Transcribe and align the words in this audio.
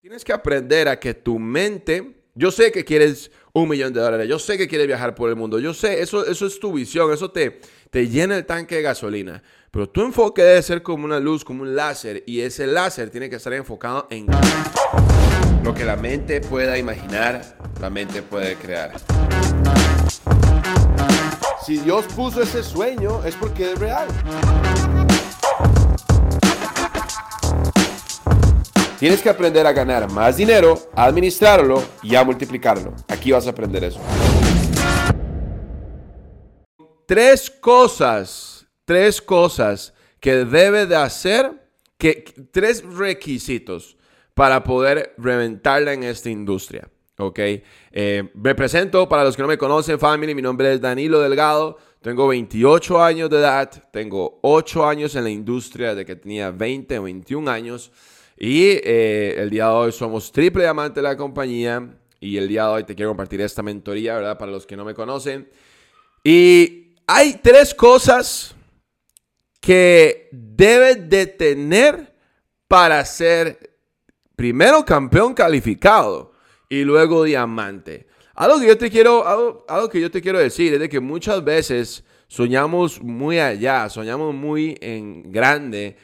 Tienes 0.00 0.24
que 0.24 0.32
aprender 0.32 0.88
a 0.88 0.98
que 0.98 1.14
tu 1.14 1.38
mente, 1.38 2.24
yo 2.34 2.50
sé 2.50 2.72
que 2.72 2.84
quieres 2.84 3.30
un 3.52 3.68
millón 3.68 3.92
de 3.92 4.00
dólares, 4.00 4.28
yo 4.28 4.38
sé 4.38 4.58
que 4.58 4.66
quieres 4.66 4.86
viajar 4.86 5.14
por 5.14 5.30
el 5.30 5.36
mundo, 5.36 5.58
yo 5.60 5.72
sé, 5.72 6.02
eso, 6.02 6.26
eso 6.26 6.46
es 6.46 6.58
tu 6.58 6.72
visión, 6.72 7.12
eso 7.12 7.30
te, 7.30 7.60
te 7.90 8.08
llena 8.08 8.36
el 8.36 8.46
tanque 8.46 8.76
de 8.76 8.82
gasolina. 8.82 9.42
Pero 9.70 9.88
tu 9.88 10.02
enfoque 10.02 10.42
debe 10.42 10.62
ser 10.62 10.82
como 10.82 11.04
una 11.04 11.20
luz, 11.20 11.44
como 11.44 11.62
un 11.62 11.74
láser, 11.74 12.22
y 12.26 12.40
ese 12.40 12.66
láser 12.66 13.10
tiene 13.10 13.30
que 13.30 13.36
estar 13.36 13.52
enfocado 13.52 14.06
en 14.10 14.26
lo 15.64 15.74
que 15.74 15.84
la 15.84 15.96
mente 15.96 16.40
pueda 16.40 16.76
imaginar, 16.76 17.56
la 17.80 17.90
mente 17.90 18.22
puede 18.22 18.56
crear. 18.56 18.92
Si 21.64 21.78
Dios 21.78 22.04
puso 22.14 22.42
ese 22.42 22.62
sueño 22.62 23.24
es 23.24 23.34
porque 23.36 23.72
es 23.72 23.78
real. 23.78 24.06
Tienes 28.98 29.20
que 29.20 29.28
aprender 29.28 29.66
a 29.66 29.72
ganar 29.72 30.10
más 30.10 30.36
dinero, 30.36 30.78
a 30.94 31.04
administrarlo 31.04 31.82
y 32.02 32.14
a 32.14 32.22
multiplicarlo. 32.22 32.94
Aquí 33.08 33.32
vas 33.32 33.46
a 33.46 33.50
aprender 33.50 33.82
eso. 33.84 34.00
Tres 37.06 37.50
cosas, 37.50 38.66
tres 38.84 39.20
cosas 39.20 39.92
que 40.20 40.44
debe 40.44 40.86
de 40.86 40.96
hacer, 40.96 41.68
que, 41.98 42.24
tres 42.50 42.84
requisitos 42.84 43.96
para 44.32 44.62
poder 44.64 45.14
reventarla 45.18 45.92
en 45.92 46.04
esta 46.04 46.30
industria. 46.30 46.88
¿ok? 47.18 47.38
Eh, 47.92 48.30
me 48.34 48.54
presento, 48.54 49.08
para 49.08 49.24
los 49.24 49.36
que 49.36 49.42
no 49.42 49.48
me 49.48 49.58
conocen, 49.58 49.98
family, 49.98 50.34
mi 50.34 50.42
nombre 50.42 50.72
es 50.72 50.80
Danilo 50.80 51.20
Delgado, 51.20 51.78
tengo 52.00 52.28
28 52.28 53.02
años 53.02 53.30
de 53.30 53.38
edad, 53.38 53.70
tengo 53.92 54.38
8 54.42 54.86
años 54.86 55.14
en 55.16 55.24
la 55.24 55.30
industria 55.30 55.94
de 55.94 56.04
que 56.04 56.16
tenía 56.16 56.50
20 56.50 56.98
o 56.98 57.02
21 57.04 57.50
años. 57.50 57.92
Y 58.36 58.80
eh, 58.82 59.34
el 59.38 59.50
día 59.50 59.66
de 59.66 59.72
hoy 59.72 59.92
somos 59.92 60.32
triple 60.32 60.64
diamante 60.64 61.00
de 61.00 61.04
la 61.04 61.16
compañía. 61.16 61.98
Y 62.20 62.36
el 62.36 62.48
día 62.48 62.64
de 62.64 62.68
hoy 62.68 62.84
te 62.84 62.94
quiero 62.94 63.10
compartir 63.10 63.40
esta 63.40 63.62
mentoría, 63.62 64.14
¿verdad? 64.14 64.38
Para 64.38 64.50
los 64.50 64.66
que 64.66 64.76
no 64.76 64.84
me 64.84 64.94
conocen. 64.94 65.48
Y 66.22 66.94
hay 67.06 67.40
tres 67.42 67.74
cosas 67.74 68.54
que 69.60 70.28
debes 70.32 71.08
de 71.08 71.26
tener 71.26 72.14
para 72.66 73.04
ser 73.04 73.78
primero 74.36 74.84
campeón 74.84 75.34
calificado 75.34 76.32
y 76.68 76.82
luego 76.82 77.24
diamante. 77.24 78.06
Algo 78.34 78.58
que 78.58 78.66
yo 78.66 78.78
te 78.78 78.90
quiero, 78.90 79.64
algo 79.68 79.88
que 79.88 80.00
yo 80.00 80.10
te 80.10 80.20
quiero 80.20 80.38
decir 80.38 80.74
es 80.74 80.80
de 80.80 80.88
que 80.88 81.00
muchas 81.00 81.44
veces 81.44 82.04
soñamos 82.26 83.00
muy 83.00 83.38
allá, 83.38 83.88
soñamos 83.88 84.34
muy 84.34 84.76
en 84.80 85.30
grande, 85.30 85.96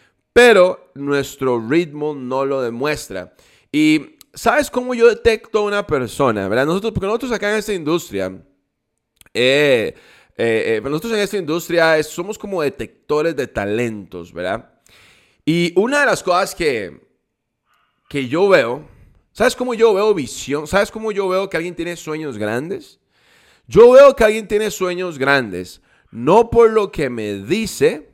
pero 0.42 0.90
nuestro 0.94 1.60
ritmo 1.68 2.14
no 2.14 2.46
lo 2.46 2.62
demuestra. 2.62 3.34
Y 3.70 4.16
¿sabes 4.32 4.70
cómo 4.70 4.94
yo 4.94 5.06
detecto 5.06 5.58
a 5.58 5.64
una 5.64 5.86
persona? 5.86 6.48
¿verdad? 6.48 6.64
Nosotros, 6.64 6.94
porque 6.94 7.06
nosotros 7.08 7.32
acá 7.32 7.52
en 7.52 7.58
esta 7.58 7.74
industria, 7.74 8.42
eh, 9.34 9.94
eh, 10.38 10.76
eh, 10.76 10.80
nosotros 10.82 11.12
en 11.12 11.18
esta 11.18 11.36
industria 11.36 12.02
somos 12.02 12.38
como 12.38 12.62
detectores 12.62 13.36
de 13.36 13.48
talentos, 13.48 14.32
¿verdad? 14.32 14.80
Y 15.44 15.78
una 15.78 16.00
de 16.00 16.06
las 16.06 16.22
cosas 16.22 16.54
que, 16.54 16.98
que 18.08 18.26
yo 18.26 18.48
veo, 18.48 18.88
¿sabes 19.32 19.54
cómo 19.54 19.74
yo 19.74 19.92
veo 19.92 20.14
visión? 20.14 20.66
¿Sabes 20.66 20.90
cómo 20.90 21.12
yo 21.12 21.28
veo 21.28 21.50
que 21.50 21.58
alguien 21.58 21.76
tiene 21.76 21.96
sueños 21.96 22.38
grandes? 22.38 22.98
Yo 23.68 23.90
veo 23.90 24.16
que 24.16 24.24
alguien 24.24 24.48
tiene 24.48 24.70
sueños 24.70 25.18
grandes, 25.18 25.82
no 26.10 26.48
por 26.48 26.70
lo 26.70 26.90
que 26.90 27.10
me 27.10 27.34
dice, 27.34 28.08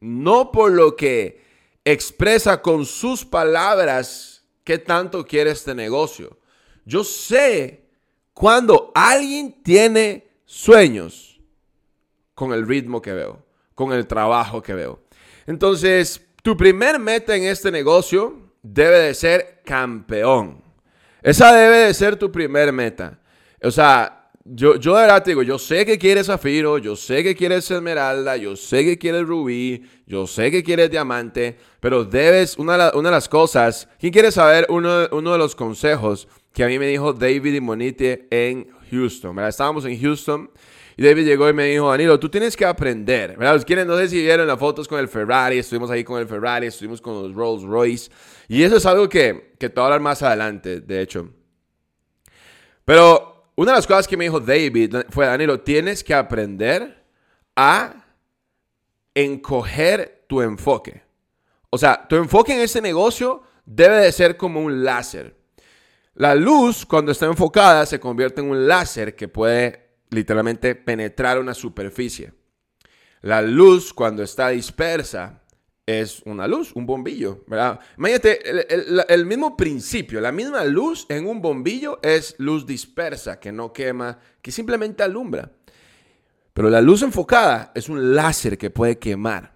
no 0.00 0.52
por 0.52 0.70
lo 0.70 0.96
que 0.96 1.41
expresa 1.84 2.60
con 2.62 2.86
sus 2.86 3.24
palabras 3.24 4.44
qué 4.64 4.78
tanto 4.78 5.24
quiere 5.24 5.50
este 5.50 5.74
negocio. 5.74 6.38
Yo 6.84 7.04
sé 7.04 7.88
cuando 8.32 8.90
alguien 8.94 9.62
tiene 9.62 10.26
sueños 10.44 11.40
con 12.34 12.52
el 12.52 12.66
ritmo 12.66 13.00
que 13.00 13.12
veo, 13.12 13.44
con 13.74 13.92
el 13.92 14.06
trabajo 14.06 14.62
que 14.62 14.74
veo. 14.74 15.00
Entonces, 15.46 16.20
tu 16.42 16.56
primer 16.56 16.98
meta 16.98 17.36
en 17.36 17.44
este 17.44 17.70
negocio 17.70 18.52
debe 18.62 18.98
de 18.98 19.14
ser 19.14 19.62
campeón. 19.64 20.62
Esa 21.22 21.52
debe 21.52 21.78
de 21.78 21.94
ser 21.94 22.16
tu 22.16 22.32
primer 22.32 22.72
meta. 22.72 23.20
O 23.62 23.70
sea, 23.70 24.21
yo, 24.44 24.76
yo 24.76 24.96
de 24.96 25.02
verdad 25.02 25.22
te 25.22 25.30
digo, 25.30 25.42
yo 25.42 25.58
sé 25.58 25.86
que 25.86 25.98
quieres 25.98 26.26
zafiro, 26.26 26.78
yo 26.78 26.96
sé 26.96 27.22
que 27.22 27.36
quieres 27.36 27.70
esmeralda, 27.70 28.36
yo 28.36 28.56
sé 28.56 28.84
que 28.84 28.98
quieres 28.98 29.24
rubí, 29.24 29.82
yo 30.06 30.26
sé 30.26 30.50
que 30.50 30.64
quieres 30.64 30.90
diamante, 30.90 31.56
pero 31.78 32.04
debes, 32.04 32.58
una, 32.58 32.90
de 32.90 33.10
las 33.10 33.28
cosas, 33.28 33.88
¿quién 34.00 34.12
quiere 34.12 34.32
saber 34.32 34.66
uno, 34.68 35.08
uno 35.12 35.32
de 35.32 35.38
los 35.38 35.54
consejos 35.54 36.26
que 36.52 36.64
a 36.64 36.66
mí 36.66 36.78
me 36.78 36.88
dijo 36.88 37.12
David 37.12 37.60
Monite 37.60 38.26
en 38.30 38.68
Houston? 38.90 39.36
¿verdad? 39.36 39.50
Estábamos 39.50 39.84
en 39.84 40.00
Houston 40.00 40.50
y 40.96 41.04
David 41.04 41.24
llegó 41.24 41.48
y 41.48 41.52
me 41.52 41.66
dijo, 41.66 41.88
Danilo, 41.90 42.18
tú 42.18 42.28
tienes 42.28 42.56
que 42.56 42.64
aprender. 42.64 43.36
¿verdad? 43.36 43.54
Los 43.54 43.64
quieren, 43.64 43.86
no 43.86 43.96
sé 43.96 44.08
si 44.08 44.20
vieron 44.20 44.46
las 44.46 44.58
fotos 44.58 44.88
con 44.88 44.98
el 44.98 45.08
Ferrari, 45.08 45.58
estuvimos 45.58 45.90
ahí 45.90 46.02
con 46.02 46.20
el 46.20 46.26
Ferrari, 46.26 46.66
estuvimos 46.66 47.00
con 47.00 47.14
los 47.14 47.32
Rolls 47.34 47.62
Royce. 47.62 48.10
Y 48.48 48.62
eso 48.64 48.76
es 48.76 48.86
algo 48.86 49.08
que, 49.08 49.54
que 49.58 49.70
te 49.70 49.74
voy 49.74 49.82
a 49.82 49.86
hablar 49.86 50.00
más 50.00 50.22
adelante, 50.22 50.80
de 50.80 51.00
hecho. 51.00 51.30
Pero 52.84 53.31
una 53.54 53.72
de 53.72 53.78
las 53.78 53.86
cosas 53.86 54.08
que 54.08 54.16
me 54.16 54.24
dijo 54.24 54.40
David 54.40 54.96
fue, 55.10 55.26
Danilo, 55.26 55.60
tienes 55.60 56.02
que 56.02 56.14
aprender 56.14 57.04
a 57.54 58.04
encoger 59.14 60.24
tu 60.26 60.40
enfoque. 60.40 61.02
O 61.70 61.78
sea, 61.78 62.06
tu 62.08 62.16
enfoque 62.16 62.54
en 62.54 62.60
ese 62.60 62.80
negocio 62.80 63.42
debe 63.64 63.98
de 63.98 64.12
ser 64.12 64.36
como 64.36 64.60
un 64.60 64.84
láser. 64.84 65.36
La 66.14 66.34
luz, 66.34 66.84
cuando 66.84 67.12
está 67.12 67.26
enfocada, 67.26 67.86
se 67.86 68.00
convierte 68.00 68.40
en 68.40 68.50
un 68.50 68.66
láser 68.66 69.16
que 69.16 69.28
puede 69.28 69.90
literalmente 70.10 70.74
penetrar 70.74 71.38
una 71.38 71.54
superficie. 71.54 72.32
La 73.22 73.40
luz, 73.40 73.94
cuando 73.94 74.22
está 74.22 74.48
dispersa, 74.48 75.41
es 75.86 76.22
una 76.24 76.46
luz, 76.46 76.72
un 76.74 76.86
bombillo, 76.86 77.44
¿verdad? 77.46 77.80
Imagínate, 77.98 78.40
el, 79.12 79.26
mismo 79.26 79.56
principio, 79.56 80.20
la 80.20 80.30
misma 80.30 80.64
luz 80.64 81.06
en 81.08 81.26
un 81.26 81.42
bombillo 81.42 81.98
es 82.02 82.36
luz 82.38 82.64
dispersa, 82.66 83.40
que 83.40 83.50
no 83.50 83.72
quema, 83.72 84.18
que 84.40 84.52
simplemente 84.52 85.02
alumbra. 85.02 85.50
Pero 86.52 86.70
la 86.70 86.80
luz 86.80 87.02
enfocada 87.02 87.72
es 87.74 87.88
un 87.88 88.14
láser 88.14 88.56
que 88.56 88.70
puede 88.70 88.98
quemar. 88.98 89.52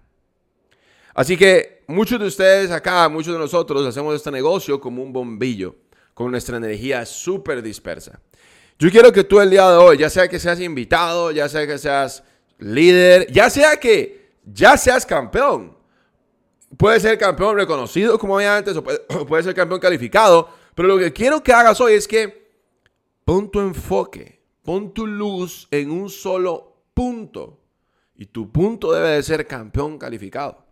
Así 1.13 1.37
que 1.37 1.83
muchos 1.87 2.19
de 2.19 2.27
ustedes 2.27 2.71
acá, 2.71 3.07
muchos 3.07 3.33
de 3.33 3.39
nosotros 3.39 3.85
hacemos 3.85 4.15
este 4.15 4.31
negocio 4.31 4.81
como 4.81 5.01
un 5.01 5.13
bombillo, 5.13 5.75
con 6.13 6.31
nuestra 6.31 6.57
energía 6.57 7.05
súper 7.05 7.61
dispersa. 7.61 8.19
Yo 8.79 8.91
quiero 8.91 9.11
que 9.11 9.23
tú 9.23 9.39
el 9.39 9.49
día 9.49 9.69
de 9.69 9.77
hoy, 9.77 9.97
ya 9.97 10.09
sea 10.09 10.27
que 10.27 10.39
seas 10.39 10.59
invitado, 10.59 11.31
ya 11.31 11.47
sea 11.47 11.65
que 11.65 11.77
seas 11.77 12.23
líder, 12.59 13.31
ya 13.31 13.49
sea 13.49 13.77
que 13.77 14.31
ya 14.43 14.77
seas 14.77 15.05
campeón, 15.05 15.76
Puede 16.75 16.99
ser 16.99 17.17
campeón 17.17 17.55
reconocido 17.55 18.19
como 18.19 18.35
había 18.35 18.57
antes 18.57 18.75
o 18.75 18.83
puede, 18.83 19.43
ser 19.43 19.55
campeón 19.55 19.79
calificado. 19.79 20.49
Pero 20.75 20.87
lo 20.87 20.97
que 20.97 21.13
quiero 21.13 21.41
que 21.41 21.53
hagas 21.53 21.79
hoy 21.79 21.93
es 21.93 22.07
que 22.07 22.51
pon 23.23 23.49
tu 23.49 23.59
enfoque, 23.61 24.41
pon 24.63 24.93
tu 24.93 25.07
luz 25.07 25.67
en 25.71 25.91
un 25.91 26.09
solo 26.09 26.83
punto. 26.93 27.59
Y 28.15 28.25
tu 28.25 28.51
punto 28.51 28.91
debe 28.91 29.09
de 29.09 29.23
ser 29.23 29.47
campeón 29.47 29.97
calificado. 29.97 30.65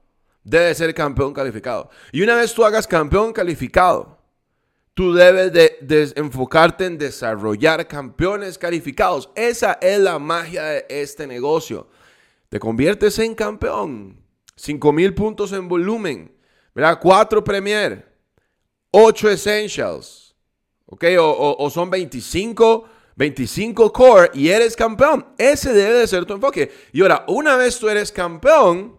Debe 0.44 0.75
ser 0.75 0.94
campeón 0.94 1.33
calificado. 1.33 1.89
Y 2.12 2.21
una 2.21 2.36
vez 2.36 2.53
tú 2.53 2.65
hagas 2.65 2.88
campeón 2.88 3.31
calificado, 3.33 4.19
tú 4.94 5.13
debes 5.13 5.53
de, 5.53 6.13
enfocarte 6.15 6.86
en 6.86 6.98
desarrollar 6.98 7.88
campeones 7.88 8.57
calificados. 8.57 9.30
Esa 9.36 9.74
es 9.81 10.00
la 10.00 10.19
magia 10.19 10.63
de 10.63 10.86
este 10.89 11.25
negocio. 11.25 11.88
Te 12.50 12.59
conviertes 12.59 13.18
en 13.19 13.33
campeón 13.33 14.25
5 14.56 14.94
mil 14.94 15.13
puntos 15.13 15.52
en 15.52 15.68
volumen, 15.68 16.36
¿verdad? 16.74 17.00
4 17.02 17.44
Premier, 17.44 18.07
8 18.92 19.30
Essentials, 19.30 20.36
¿ok? 20.86 21.04
O, 21.19 21.69
son 21.69 21.90
25, 21.90 22.90
25 23.16 23.92
Core 23.92 24.31
y 24.34 24.50
eres 24.50 24.75
campeón. 24.75 25.25
Ese 25.38 25.74
debe 25.74 26.00
de 26.00 26.07
ser 26.07 26.25
tu 26.25 26.34
enfoque. 26.34 26.72
Y 26.94 27.02
ahora, 27.02 27.25
una 27.28 27.57
vez 27.57 27.78
tú 27.78 27.90
eres 27.90 28.12
campeón, 28.12 28.98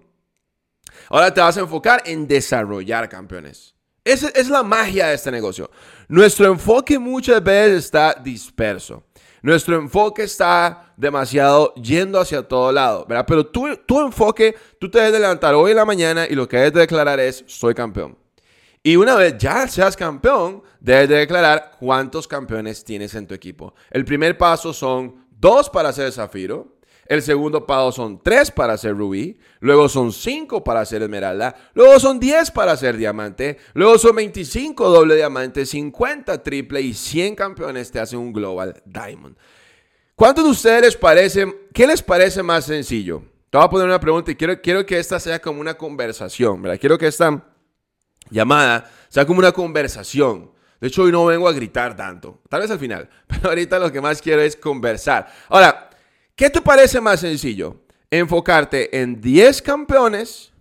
ahora 1.09 1.33
te 1.33 1.41
vas 1.41 1.57
a 1.57 1.61
enfocar 1.61 2.03
en 2.05 2.27
desarrollar 2.27 3.09
campeones. 3.09 3.75
Esa 4.05 4.29
es 4.29 4.49
la 4.49 4.63
magia 4.63 5.09
de 5.09 5.15
este 5.15 5.31
negocio. 5.31 5.71
Nuestro 6.09 6.47
enfoque 6.47 6.99
muchas 6.99 7.43
veces 7.43 7.87
está 7.87 8.15
disperso. 8.15 9.06
Nuestro 9.47 9.77
enfoque 9.77 10.25
está 10.25 10.93
demasiado 10.97 11.73
yendo 11.75 12.19
hacia 12.19 12.43
todo 12.43 12.73
lado, 12.73 13.07
¿verdad? 13.09 13.27
Pero 13.29 13.47
tu, 13.47 13.77
tu 13.87 14.01
enfoque, 14.01 14.57
tú 14.81 14.91
te 14.91 14.99
debes 14.99 15.21
levantar 15.21 15.55
hoy 15.55 15.71
en 15.71 15.77
la 15.77 15.85
mañana 15.85 16.27
y 16.29 16.35
lo 16.35 16.49
que 16.49 16.57
debes 16.57 16.73
de 16.73 16.81
declarar 16.81 17.21
es, 17.21 17.45
soy 17.47 17.73
campeón. 17.73 18.19
Y 18.83 18.97
una 18.97 19.15
vez 19.15 19.39
ya 19.39 19.69
seas 19.69 19.97
campeón, 19.97 20.65
debes 20.81 21.09
de 21.09 21.19
declarar 21.19 21.77
cuántos 21.79 22.27
campeones 22.27 22.85
tienes 22.85 23.15
en 23.15 23.29
tu 23.29 23.35
equipo. 23.35 23.73
El 23.93 24.05
primer 24.05 24.37
paso 24.37 24.73
son 24.73 25.25
dos 25.31 25.71
para 25.71 25.93
ser 25.93 26.11
zafiro. 26.11 26.76
El 27.09 27.23
segundo 27.23 27.67
paso 27.67 27.93
son 27.93 28.21
tres 28.23 28.51
para 28.51 28.77
ser 28.77 28.97
rubí. 28.97 29.39
Luego 29.61 29.89
son 29.89 30.13
cinco 30.13 30.63
para 30.65 30.85
ser 30.85 31.03
esmeralda. 31.03 31.55
Luego 31.75 31.99
son 32.01 32.19
diez 32.19 32.51
para 32.51 32.77
ser 32.77 32.97
diamante. 32.97 33.59
Luego 33.75 33.99
son 33.99 34.17
25 34.17 34.89
doble 34.91 35.17
diamante, 35.17 35.65
50 35.65 36.43
triple 36.43 36.81
y 36.81 36.95
100 36.95 37.35
campeones 37.35 37.91
te 37.91 38.01
hacen 38.01 38.19
un 38.19 38.33
global 38.33 38.83
diamond. 38.85 39.37
¿Cuántos 40.15 40.45
de 40.45 40.51
ustedes 40.51 40.83
les 40.83 40.97
parece, 40.97 41.69
qué 41.73 41.87
les 41.87 42.03
parece 42.03 42.43
más 42.43 42.65
sencillo? 42.65 43.23
Te 43.51 43.59
voy 43.59 43.67
a 43.67 43.71
poner 43.71 43.87
una 43.87 44.01
pregunta 44.01 44.31
y 44.31 44.35
quiero, 44.35 44.61
quiero 44.61 44.85
que 44.87 44.99
esta 44.99 45.21
sea 45.21 45.41
como 45.41 45.61
una 45.61 45.75
conversación, 45.75 46.63
¿verdad? 46.63 46.81
Quiero 46.81 46.99
que 46.99 47.07
esta 47.07 47.45
llamada 48.31 48.91
sea 49.09 49.27
como 49.27 49.39
una 49.39 49.53
conversación. 49.53 50.51
De 50.81 50.89
hecho, 50.89 51.03
hoy 51.03 51.13
no 51.13 51.25
vengo 51.27 51.49
a 51.49 51.53
gritar 51.53 51.97
tanto. 51.97 52.41
Tal 52.49 52.61
vez 52.61 52.71
al 52.71 52.79
final. 52.79 53.09
Pero 53.27 53.49
ahorita 53.49 53.79
lo 53.79 53.91
que 53.93 54.01
más 54.01 54.21
quiero 54.21 54.43
es 54.43 54.57
conversar. 54.57 55.27
Ahora, 55.49 55.91
¿qué 56.37 56.49
te 56.51 56.61
parece 56.61 57.01
más 57.01 57.21
sencillo? 57.21 57.83
Enfocarte 58.11 59.01
en 59.01 59.21
10 59.21 59.63
campeones 59.63 60.53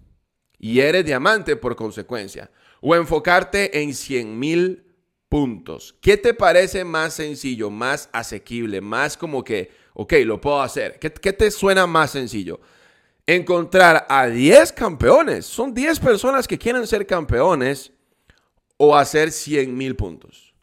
y 0.58 0.80
eres 0.80 1.06
diamante 1.06 1.56
por 1.56 1.76
consecuencia. 1.76 2.50
O 2.82 2.96
enfocarte 2.96 3.82
en 3.82 3.94
100 3.94 4.40
mil 4.40 4.84
puntos. 5.30 5.96
¿Qué 6.02 6.18
te 6.18 6.34
parece 6.34 6.84
más 6.84 7.14
sencillo, 7.14 7.70
más 7.70 8.10
asequible, 8.12 8.82
más 8.82 9.18
como 9.18 9.44
que, 9.44 9.72
ok, 9.94 10.14
lo 10.24 10.42
puedo 10.42 10.62
hacer? 10.62 10.98
¿Qué, 11.00 11.10
te 11.10 11.52
suena 11.52 11.86
más 11.86 12.12
sencillo? 12.12 12.60
Encontrar 13.28 14.06
a 14.10 14.28
10 14.28 14.72
campeones. 14.72 15.46
Son 15.46 15.74
10 15.74 16.00
personas 16.00 16.48
que 16.48 16.58
quieren 16.58 16.88
ser 16.88 17.06
campeones 17.06 17.92
o 18.78 18.96
hacer 18.96 19.32
100 19.32 19.76
mil 19.76 19.96
puntos? 19.96 20.54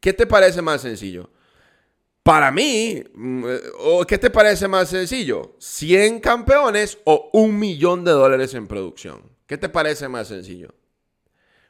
¿Qué 0.00 0.12
te 0.12 0.26
parece 0.26 0.62
más 0.62 0.82
sencillo? 0.82 1.30
Para 2.22 2.52
mí, 2.52 3.02
mm, 3.14 3.44
¿o 3.80 4.04
qué 4.06 4.16
te 4.16 4.30
parece 4.30 4.68
más 4.68 4.88
sencillo? 4.88 5.56
¿100 5.58 6.20
campeones 6.20 6.98
o 7.04 7.30
un 7.32 7.58
millón 7.58 8.04
de 8.04 8.12
dólares 8.12 8.54
en 8.54 8.68
producción? 8.68 9.22
¿Qué 9.46 9.58
te 9.58 9.68
parece 9.68 10.08
más 10.08 10.28
sencillo? 10.28 10.72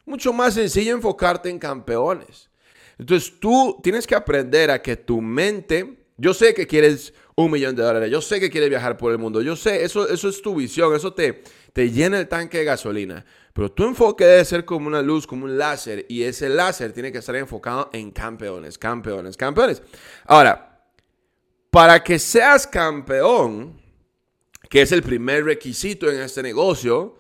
Mucho 0.05 0.33
más 0.33 0.55
sencillo 0.55 0.95
enfocarte 0.95 1.49
en 1.49 1.59
campeones. 1.59 2.51
Entonces 2.99 3.33
tú 3.41 3.81
tienes 3.83 4.07
que 4.07 4.15
aprender 4.15 4.71
a 4.71 4.83
que 4.83 4.97
tu 4.97 5.23
mente, 5.23 6.02
yo 6.17 6.35
sé 6.35 6.55
que 6.55 6.67
quieres 6.67 7.15
un 7.35 7.51
millón 7.51 7.75
de 7.75 7.83
dólares, 7.83 8.11
yo 8.11 8.21
sé 8.21 8.41
que 8.41 8.51
quieres 8.51 8.71
viajar 8.71 8.97
por 8.97 9.13
el 9.13 9.19
mundo, 9.19 9.43
yo 9.43 9.57
sé, 9.57 9.85
eso, 9.85 10.09
eso 10.09 10.29
es 10.29 10.43
tu 10.43 10.55
visión, 10.55 10.95
eso 10.95 11.13
te, 11.13 11.43
te 11.73 11.91
llena 11.91 12.21
el 12.21 12.29
tanque 12.29 12.59
de 12.59 12.65
gasolina. 12.65 13.25
Pero 13.53 13.71
tu 13.71 13.85
enfoque 13.85 14.25
debe 14.25 14.45
ser 14.45 14.65
como 14.65 14.87
una 14.87 15.03
luz, 15.03 15.27
como 15.27 15.45
un 15.45 15.59
láser. 15.59 16.07
Y 16.09 16.23
ese 16.23 16.49
láser 16.49 16.93
tiene 16.93 17.13
que 17.13 17.19
estar 17.19 17.37
enfocado 17.37 17.91
en 17.93 18.11
campeones, 18.11 18.79
campeones, 18.79 19.37
campeones. 19.37 19.83
Ahora, 20.25 20.89
para 21.71 22.03
que 22.03 22.19
seas 22.19 22.67
campeón, 22.67 23.79
que 24.71 24.83
es 24.83 24.93
el 24.93 25.03
primer 25.03 25.45
requisito 25.45 26.11
en 26.11 26.21
este 26.21 26.43
negocio, 26.43 27.19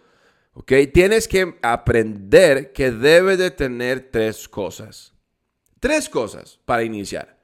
¿ok? 0.55 0.73
Tienes 0.93 1.29
que 1.29 1.59
aprender 1.61 2.73
que 2.73 2.91
debes 2.91 3.39
de 3.39 3.51
tener 3.51 4.11
tres 4.11 4.49
cosas. 4.49 5.13
Tres 5.81 6.09
cosas 6.09 6.59
para 6.65 6.83
iniciar. 6.83 7.42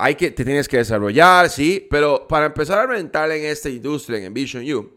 Hay 0.00 0.14
que, 0.14 0.30
te 0.30 0.44
tienes 0.44 0.68
que 0.68 0.76
desarrollar, 0.76 1.50
sí, 1.50 1.86
pero 1.90 2.28
para 2.28 2.46
empezar 2.46 2.78
a 2.78 2.86
rentar 2.86 3.30
en 3.32 3.44
esta 3.44 3.68
industria, 3.68 4.24
en 4.24 4.32
Vision 4.32 4.64
U, 4.72 4.96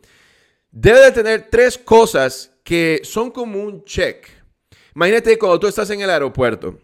debe 0.70 1.00
de 1.02 1.12
tener 1.12 1.48
tres 1.50 1.78
cosas 1.78 2.52
que 2.64 3.02
son 3.04 3.32
como 3.32 3.60
un 3.60 3.84
check. 3.84 4.28
Imagínate 4.96 5.40
cuando 5.40 5.60
tú 5.60 5.68
estás 5.68 5.90
en 5.90 6.02
el 6.02 6.10
aeropuerto. 6.10 6.78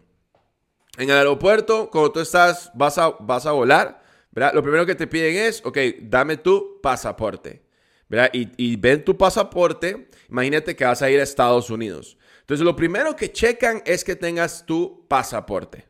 En 0.98 1.10
el 1.10 1.16
aeropuerto, 1.16 1.90
cuando 1.92 2.12
tú 2.12 2.20
estás, 2.20 2.72
vas 2.74 2.98
a, 2.98 3.12
vas 3.20 3.46
a 3.46 3.52
volar, 3.52 4.02
¿verdad? 4.32 4.54
Lo 4.54 4.64
primero 4.64 4.86
que 4.86 4.96
te 4.96 5.06
piden 5.06 5.36
es, 5.36 5.62
ok, 5.64 5.78
dame 6.02 6.38
tu 6.38 6.82
pasaporte, 6.82 7.62
¿verdad? 8.10 8.32
Y, 8.34 8.50
y 8.58 8.78
ven 8.78 9.06
tu 9.06 9.16
pasaporte, 9.16 10.10
imagínate 10.28 10.76
que 10.76 10.86
vas 10.86 11.04
a 11.04 11.10
ir 11.12 11.20
a 11.20 11.24
Estados 11.24 11.70
Unidos. 11.70 12.18
Entonces, 12.40 12.66
lo 12.66 12.76
primero 12.76 13.16
que 13.16 13.32
checan 13.32 13.84
es 13.86 14.04
que 14.04 14.16
tengas 14.16 14.66
tu 14.66 15.06
pasaporte. 15.08 15.86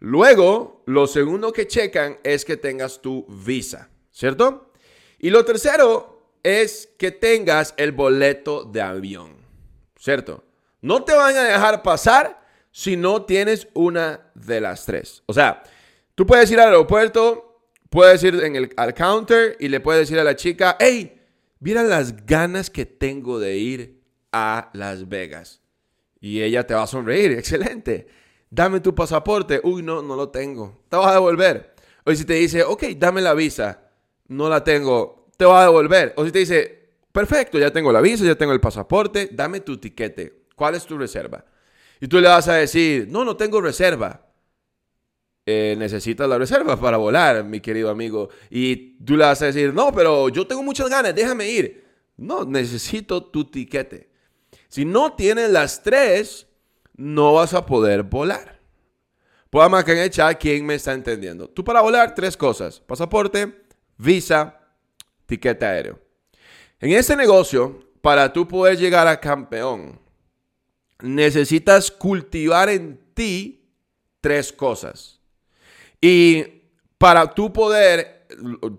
Luego, 0.00 0.82
lo 0.86 1.06
segundo 1.06 1.52
que 1.52 1.66
checan 1.66 2.18
es 2.22 2.44
que 2.44 2.56
tengas 2.56 3.02
tu 3.02 3.26
visa, 3.28 3.90
¿cierto? 4.12 4.72
Y 5.18 5.30
lo 5.30 5.44
tercero 5.44 6.18
es 6.42 6.88
que 6.98 7.10
tengas 7.10 7.74
el 7.76 7.92
boleto 7.92 8.64
de 8.64 8.80
avión, 8.80 9.36
¿cierto? 9.98 10.44
No 10.80 11.02
te 11.02 11.14
van 11.14 11.36
a 11.36 11.42
dejar 11.42 11.82
pasar 11.82 12.40
si 12.70 12.96
no 12.96 13.24
tienes 13.24 13.66
una 13.74 14.30
de 14.34 14.60
las 14.60 14.86
tres. 14.86 15.22
O 15.26 15.32
sea, 15.32 15.64
tú 16.14 16.24
puedes 16.26 16.48
ir 16.50 16.60
al 16.60 16.68
aeropuerto, 16.68 17.60
puedes 17.90 18.22
ir 18.22 18.36
en 18.44 18.54
el, 18.54 18.72
al 18.76 18.94
counter 18.94 19.56
y 19.58 19.66
le 19.66 19.80
puedes 19.80 20.02
decir 20.02 20.20
a 20.20 20.24
la 20.24 20.36
chica, 20.36 20.76
hey, 20.78 21.20
mira 21.58 21.82
las 21.82 22.24
ganas 22.24 22.70
que 22.70 22.86
tengo 22.86 23.40
de 23.40 23.56
ir 23.56 24.00
a 24.30 24.70
Las 24.74 25.08
Vegas. 25.08 25.60
Y 26.20 26.42
ella 26.42 26.66
te 26.66 26.74
va 26.74 26.84
a 26.84 26.86
sonreír, 26.86 27.32
excelente. 27.38 28.06
Dame 28.50 28.80
tu 28.80 28.94
pasaporte. 28.94 29.60
Uy, 29.62 29.82
no, 29.82 30.02
no 30.02 30.16
lo 30.16 30.30
tengo. 30.30 30.82
Te 30.88 30.96
vas 30.96 31.08
a 31.08 31.12
devolver. 31.14 31.74
O 32.04 32.14
si 32.14 32.24
te 32.24 32.34
dice, 32.34 32.62
ok, 32.62 32.84
dame 32.96 33.20
la 33.20 33.34
visa. 33.34 33.82
No 34.28 34.48
la 34.48 34.64
tengo 34.64 35.18
te 35.38 35.44
va 35.44 35.62
a 35.62 35.64
devolver. 35.66 36.12
O 36.16 36.26
si 36.26 36.32
te 36.32 36.40
dice, 36.40 36.90
perfecto, 37.12 37.58
ya 37.58 37.70
tengo 37.70 37.90
la 37.92 38.02
visa, 38.02 38.24
ya 38.24 38.34
tengo 38.34 38.52
el 38.52 38.60
pasaporte, 38.60 39.30
dame 39.32 39.60
tu 39.60 39.78
tiquete. 39.78 40.42
¿Cuál 40.54 40.74
es 40.74 40.84
tu 40.84 40.98
reserva? 40.98 41.44
Y 42.00 42.08
tú 42.08 42.20
le 42.20 42.28
vas 42.28 42.48
a 42.48 42.54
decir, 42.54 43.06
no, 43.08 43.24
no 43.24 43.36
tengo 43.36 43.60
reserva. 43.60 44.26
Eh, 45.46 45.76
necesitas 45.78 46.28
la 46.28 46.36
reserva 46.36 46.76
para 46.80 46.96
volar, 46.98 47.44
mi 47.44 47.60
querido 47.60 47.88
amigo. 47.88 48.28
Y 48.50 48.98
tú 49.04 49.16
le 49.16 49.24
vas 49.24 49.40
a 49.40 49.46
decir, 49.46 49.72
no, 49.72 49.92
pero 49.92 50.28
yo 50.28 50.46
tengo 50.46 50.62
muchas 50.62 50.90
ganas, 50.90 51.14
déjame 51.14 51.48
ir. 51.48 51.84
No, 52.16 52.44
necesito 52.44 53.24
tu 53.24 53.44
tiquete. 53.44 54.10
Si 54.66 54.84
no 54.84 55.14
tienes 55.14 55.50
las 55.50 55.84
tres, 55.84 56.47
no 56.98 57.34
vas 57.34 57.54
a 57.54 57.64
poder 57.64 58.02
volar. 58.02 58.60
Puedo 59.48 59.70
marcar 59.70 59.96
en 59.96 60.02
el 60.02 60.10
chat 60.10 60.38
quién 60.38 60.66
me 60.66 60.74
está 60.74 60.92
entendiendo. 60.92 61.48
Tú 61.48 61.64
para 61.64 61.80
volar, 61.80 62.14
tres 62.14 62.36
cosas. 62.36 62.80
Pasaporte, 62.80 63.64
visa 63.96 64.60
tiquete 65.24 65.64
aéreo. 65.64 65.98
En 66.80 66.92
este 66.92 67.16
negocio, 67.16 67.80
para 68.02 68.32
tú 68.32 68.46
poder 68.46 68.76
llegar 68.76 69.06
a 69.06 69.20
campeón, 69.20 69.98
necesitas 71.00 71.90
cultivar 71.90 72.68
en 72.68 73.00
ti 73.14 73.70
tres 74.20 74.52
cosas. 74.52 75.20
Y 76.00 76.44
para 76.98 77.32
tú 77.32 77.52
poder, 77.52 78.26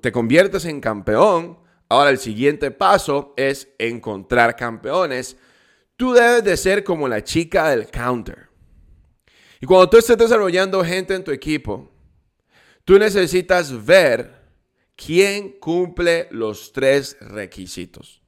te 0.01 0.11
conviertes 0.11 0.65
en 0.65 0.81
campeón, 0.81 1.57
ahora 1.87 2.09
el 2.09 2.19
siguiente 2.19 2.71
paso 2.71 3.33
es 3.37 3.69
encontrar 3.77 4.55
campeones. 4.55 5.37
Tú 5.99 6.13
debes 6.13 6.45
de 6.45 6.55
ser 6.55 6.85
como 6.85 7.09
la 7.09 7.21
chica 7.21 7.69
del 7.69 7.91
counter. 7.91 8.47
Y 9.59 9.65
cuando 9.65 9.89
tú 9.89 9.97
estés 9.97 10.17
desarrollando 10.17 10.81
gente 10.83 11.13
en 11.13 11.25
tu 11.25 11.31
equipo, 11.31 11.91
tú 12.85 12.97
necesitas 12.97 13.85
ver 13.85 14.39
¿Quién 15.05 15.53
cumple 15.59 16.27
los 16.29 16.73
tres 16.73 17.15
requisitos? 17.21 18.21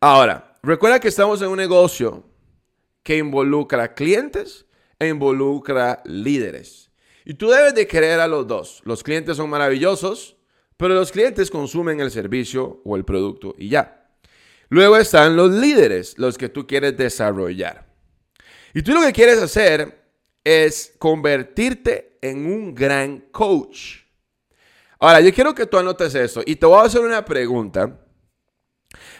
Ahora, 0.00 0.58
recuerda 0.62 1.00
que 1.00 1.08
estamos 1.08 1.40
en 1.40 1.48
un 1.48 1.56
negocio 1.56 2.24
que 3.02 3.16
involucra 3.16 3.94
clientes 3.94 4.66
e 4.98 5.08
involucra 5.08 6.02
líderes. 6.04 6.90
Y 7.24 7.34
tú 7.34 7.48
debes 7.48 7.74
de 7.74 7.86
querer 7.86 8.20
a 8.20 8.28
los 8.28 8.46
dos. 8.46 8.82
Los 8.84 9.02
clientes 9.02 9.38
son 9.38 9.48
maravillosos, 9.48 10.36
pero 10.76 10.92
los 10.92 11.10
clientes 11.10 11.50
consumen 11.50 12.00
el 12.00 12.10
servicio 12.10 12.82
o 12.84 12.94
el 12.96 13.06
producto 13.06 13.54
y 13.56 13.70
ya. 13.70 14.01
Luego 14.72 14.96
están 14.96 15.36
los 15.36 15.50
líderes, 15.50 16.16
los 16.16 16.38
que 16.38 16.48
tú 16.48 16.66
quieres 16.66 16.96
desarrollar. 16.96 17.84
Y 18.72 18.80
tú 18.80 18.94
lo 18.94 19.02
que 19.02 19.12
quieres 19.12 19.36
hacer 19.42 20.02
es 20.42 20.94
convertirte 20.98 22.16
en 22.22 22.46
un 22.46 22.74
gran 22.74 23.18
coach. 23.30 23.98
Ahora, 24.98 25.20
yo 25.20 25.30
quiero 25.34 25.54
que 25.54 25.66
tú 25.66 25.76
anotes 25.76 26.14
esto 26.14 26.40
y 26.46 26.56
te 26.56 26.64
voy 26.64 26.78
a 26.78 26.84
hacer 26.84 27.02
una 27.02 27.22
pregunta. 27.22 28.00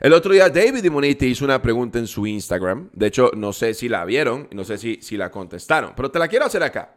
El 0.01 0.15
otro 0.15 0.33
día 0.33 0.49
David 0.49 0.83
Dimoniti 0.83 1.27
hizo 1.27 1.45
una 1.45 1.61
pregunta 1.61 1.99
en 1.99 2.07
su 2.07 2.27
Instagram. 2.27 2.89
De 2.95 3.09
hecho, 3.09 3.31
no 3.37 3.53
sé 3.53 3.75
si 3.75 3.91
la 3.91 4.07
vieron, 4.07 4.49
no 4.53 4.65
sé 4.65 4.79
si, 4.79 5.03
si 5.03 5.19
la 5.19 5.31
contestaron, 5.31 5.93
pero 5.95 6.11
te 6.11 6.19
la 6.19 6.29
quiero 6.29 6.47
hacer 6.47 6.63
acá. 6.63 6.97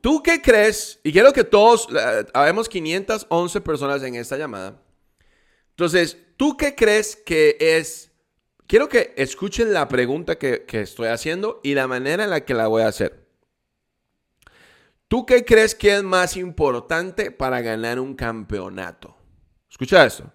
¿Tú 0.00 0.22
qué 0.22 0.40
crees? 0.40 1.00
Y 1.04 1.12
quiero 1.12 1.34
que 1.34 1.44
todos, 1.44 1.86
habemos 2.32 2.66
511 2.66 3.60
personas 3.60 4.02
en 4.02 4.14
esta 4.14 4.38
llamada. 4.38 4.85
Entonces, 5.76 6.16
¿tú 6.36 6.56
qué 6.56 6.74
crees 6.74 7.16
que 7.16 7.56
es 7.60 8.06
quiero 8.66 8.88
que 8.88 9.14
escuchen 9.16 9.72
la 9.72 9.88
pregunta 9.88 10.38
que, 10.38 10.64
estoy 10.68 11.08
haciendo 11.08 11.60
y 11.62 11.74
la 11.74 11.86
manera 11.86 12.24
en 12.24 12.30
la 12.30 12.44
que 12.44 12.54
la 12.54 12.66
voy 12.66 12.82
a 12.82 12.88
hacer. 12.88 13.26
¿Tú 15.08 15.24
qué 15.24 15.44
crees 15.44 15.74
que 15.74 15.96
es 15.96 16.02
más 16.02 16.36
importante 16.36 17.30
para 17.30 17.60
ganar 17.60 18.00
un 18.00 18.14
campeonato? 18.14 19.16
Escucha 19.70 20.04
esto. 20.04 20.32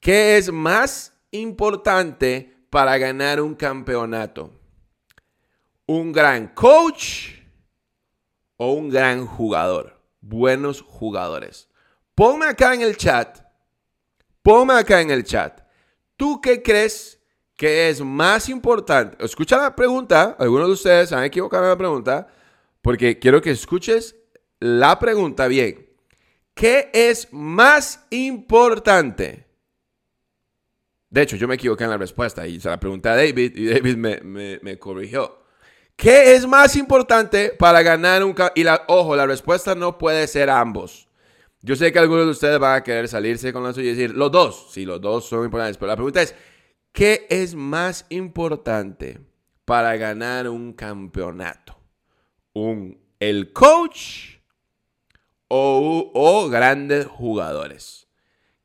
¿Qué 0.00 0.38
es 0.38 0.50
más 0.50 1.12
importante 1.30 2.56
para 2.70 2.96
ganar 2.96 3.40
un 3.40 3.54
campeonato? 3.54 4.52
¿Un 5.86 6.12
gran 6.12 6.48
coach 6.48 7.32
o 8.56 8.72
un 8.72 8.88
gran 8.88 9.26
jugador? 9.26 10.00
Buenos 10.20 10.80
jugadores. 10.80 11.68
Ponme 12.14 12.46
acá 12.46 12.74
en 12.74 12.82
el 12.82 12.96
chat. 12.96 13.40
Ponme 14.48 14.72
acá 14.72 15.02
en 15.02 15.10
el 15.10 15.24
chat. 15.24 15.60
¿Tú 16.16 16.40
qué 16.40 16.62
crees 16.62 17.20
que 17.54 17.90
es 17.90 18.00
más 18.00 18.48
importante? 18.48 19.22
Escucha 19.22 19.58
la 19.58 19.76
pregunta. 19.76 20.36
Algunos 20.38 20.68
de 20.68 20.72
ustedes 20.72 21.12
han 21.12 21.22
equivocado 21.22 21.64
en 21.64 21.68
la 21.68 21.76
pregunta. 21.76 22.28
Porque 22.80 23.18
quiero 23.18 23.42
que 23.42 23.50
escuches 23.50 24.16
la 24.58 24.98
pregunta 24.98 25.48
bien. 25.48 25.90
¿Qué 26.54 26.88
es 26.94 27.28
más 27.30 28.06
importante? 28.08 29.46
De 31.10 31.20
hecho, 31.20 31.36
yo 31.36 31.46
me 31.46 31.56
equivoqué 31.56 31.84
en 31.84 31.90
la 31.90 31.98
respuesta 31.98 32.46
y 32.46 32.58
se 32.58 32.70
la 32.70 32.80
pregunté 32.80 33.10
a 33.10 33.16
David 33.16 33.54
y 33.54 33.66
David 33.66 33.96
me, 33.98 34.78
corrigió. 34.78 35.42
¿Qué 35.94 36.36
es 36.36 36.46
más 36.46 36.74
importante 36.74 37.50
para 37.50 37.82
ganar 37.82 38.24
un... 38.24 38.34
Y 38.54 38.64
la, 38.64 38.82
ojo, 38.88 39.14
la 39.14 39.26
respuesta 39.26 39.74
no 39.74 39.98
puede 39.98 40.26
ser 40.26 40.48
ambos. 40.48 41.07
Yo 41.60 41.74
sé 41.74 41.92
que 41.92 41.98
algunos 41.98 42.24
de 42.24 42.30
ustedes 42.30 42.58
van 42.58 42.76
a 42.76 42.84
querer 42.84 43.08
salirse 43.08 43.52
con 43.52 43.64
la 43.64 43.72
suya 43.72 43.90
y 43.90 43.94
decir, 43.94 44.16
los 44.16 44.30
dos, 44.30 44.68
sí, 44.70 44.84
los 44.84 45.00
dos 45.00 45.28
son 45.28 45.44
importantes, 45.44 45.76
pero 45.76 45.88
la 45.88 45.96
pregunta 45.96 46.22
es, 46.22 46.34
¿qué 46.92 47.26
es 47.28 47.54
más 47.54 48.06
importante 48.10 49.20
para 49.64 49.96
ganar 49.96 50.48
un 50.48 50.72
campeonato? 50.72 51.76
¿Un, 52.52 52.98
¿El 53.18 53.52
coach 53.52 54.36
o, 55.48 56.48
grandes 56.48 57.06
jugadores? 57.06 58.06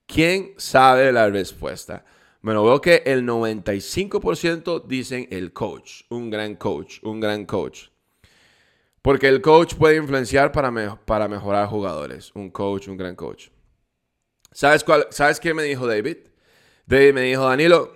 ¿Quién 0.05 0.53
sabe 0.57 1.11
la 1.11 1.29
respuesta? 1.29 2.05
Bueno, 2.41 2.63
veo 2.63 2.79
que 2.79 3.01
el 3.05 3.25
95% 3.25 4.85
dicen 4.85 5.27
el 5.31 5.51
coach, 5.51 6.03
un 6.09 6.29
gran 6.29 6.55
coach, 6.55 6.99
un 7.01 7.19
gran 7.19 7.45
coach. 7.45 7.87
Porque 9.03 9.27
el 9.27 9.41
coach 9.41 9.75
puede 9.75 9.97
influenciar 9.97 10.53
para, 10.53 10.95
para 11.05 11.27
mejorar 11.27 11.67
jugadores. 11.67 12.31
Un 12.33 12.49
coach, 12.49 12.87
un 12.87 12.95
gran 12.95 13.15
coach. 13.15 13.49
¿Sabes, 14.53 14.83
cuál, 14.83 15.07
¿Sabes 15.11 15.41
qué 15.41 15.53
me 15.53 15.63
dijo 15.63 15.85
David? 15.85 16.17
David 16.85 17.13
me 17.13 17.21
dijo, 17.23 17.43
Danilo, 17.43 17.93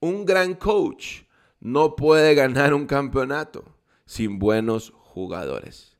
un 0.00 0.24
gran 0.24 0.54
coach 0.54 1.22
no 1.58 1.96
puede 1.96 2.36
ganar 2.36 2.72
un 2.72 2.86
campeonato 2.86 3.64
sin 4.06 4.38
buenos 4.38 4.92
jugadores. 4.96 5.96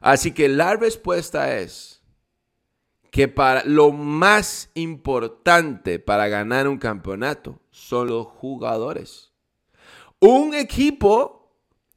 Así 0.00 0.32
que 0.32 0.48
la 0.48 0.76
respuesta 0.76 1.58
es 1.58 2.00
que 3.10 3.26
para 3.26 3.64
lo 3.64 3.90
más 3.90 4.70
importante 4.74 5.98
para 5.98 6.28
ganar 6.28 6.68
un 6.68 6.78
campeonato 6.78 7.60
son 7.70 8.06
los 8.06 8.26
jugadores. 8.26 9.32
Un 10.20 10.54
equipo 10.54 11.39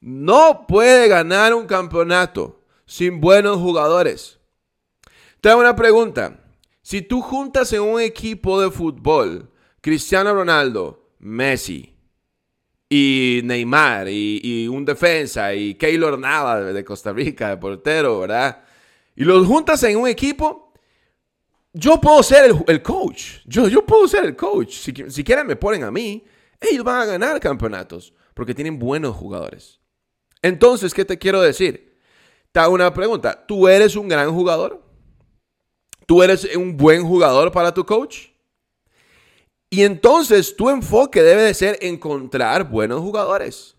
no 0.04 0.66
puede 0.68 1.08
ganar 1.08 1.54
un 1.54 1.66
campeonato 1.66 2.62
sin 2.86 3.22
buenos 3.22 3.58
jugadores. 3.58 4.38
Te 5.40 5.50
hago 5.50 5.62
una 5.62 5.78
pregunta. 5.78 6.42
Si 6.82 7.02
tú 7.02 7.22
juntas 7.22 7.72
en 7.72 7.82
un 7.82 8.02
equipo 8.02 8.60
de 8.60 8.70
fútbol 8.70 9.50
Cristiano 9.80 10.34
Ronaldo, 10.34 11.10
Messi, 11.20 11.96
y 12.90 13.42
Neymar 13.46 14.08
y, 14.10 14.68
un 14.68 14.84
defensa 14.84 15.54
y 15.56 15.76
Keylor 15.76 16.20
Navas 16.20 16.74
de 16.74 16.84
Costa 16.84 17.14
Rica, 17.14 17.50
de 17.50 17.58
portero, 17.58 18.20
¿verdad? 18.20 18.62
Y 19.16 19.24
los 19.24 19.48
juntas 19.48 19.82
en 19.84 19.98
un 19.98 20.08
equipo, 20.10 20.74
yo 21.72 22.00
puedo 22.02 22.22
ser 22.22 22.54
el, 22.68 22.82
coach. 22.84 23.38
Yo, 23.46 23.70
yo 23.70 23.86
puedo 23.86 24.06
ser 24.08 24.26
el 24.26 24.36
coach. 24.36 24.74
Si, 24.74 25.24
quieren 25.24 25.48
me 25.48 25.56
ponen 25.56 25.84
a 25.84 25.92
mí, 25.92 26.26
ellos 26.60 26.84
van 26.84 27.02
a 27.02 27.06
ganar 27.06 27.40
campeonatos 27.40 28.14
porque 28.34 28.54
tienen 28.54 28.78
buenos 28.78 29.16
jugadores. 29.16 29.80
Entonces, 30.44 30.94
¿qué 30.94 31.06
te 31.06 31.18
quiero 31.18 31.42
decir? 31.42 31.98
Te 32.52 32.60
hago 32.60 32.76
una 32.76 32.94
pregunta. 32.94 33.46
¿Tú 33.48 33.68
eres 33.68 33.96
un 33.96 34.08
gran 34.08 34.32
jugador? 34.32 34.84
¿Tú 36.06 36.22
eres 36.22 36.48
un 36.56 36.78
buen 36.78 37.04
jugador 37.04 37.52
para 37.52 37.74
tu 37.74 37.84
coach? 37.86 38.28
Y 39.70 39.84
entonces 39.84 40.56
tu 40.56 40.70
enfoque 40.70 41.24
debe 41.24 41.42
de 41.42 41.54
ser 41.56 41.80
encontrar 41.82 42.70
buenos 42.70 43.02
jugadores. 43.02 43.76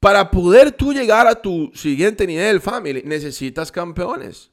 Para 0.00 0.30
poder 0.30 0.72
tú 0.72 0.92
llegar 0.92 1.26
a 1.26 1.40
tu 1.40 1.70
siguiente 1.74 2.26
nivel, 2.26 2.60
family, 2.60 3.02
necesitas 3.04 3.70
campeones. 3.70 4.50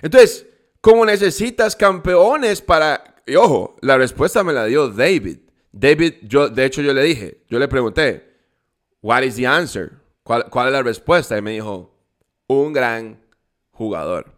Entonces, 0.00 0.46
como 0.80 1.04
necesitas 1.04 1.74
campeones 1.74 2.62
para... 2.62 3.22
Y 3.26 3.34
ojo, 3.34 3.76
la 3.80 3.98
respuesta 3.98 4.44
me 4.44 4.52
la 4.52 4.66
dio 4.66 4.88
David. 4.88 5.38
David, 5.72 6.14
yo, 6.22 6.48
de 6.48 6.64
hecho 6.64 6.80
yo 6.80 6.94
le 6.94 7.02
dije, 7.02 7.42
yo 7.48 7.58
le 7.58 7.66
pregunté, 7.66 8.33
what 9.04 9.22
is 9.22 9.36
the 9.36 9.46
answer? 9.46 10.00
¿Cuál, 10.22 10.46
es 10.66 10.72
la 10.72 10.82
respuesta? 10.82 11.36
Y 11.36 11.42
me 11.42 11.50
dijo, 11.50 11.94
un 12.46 12.72
gran 12.72 13.20
jugador. 13.70 14.32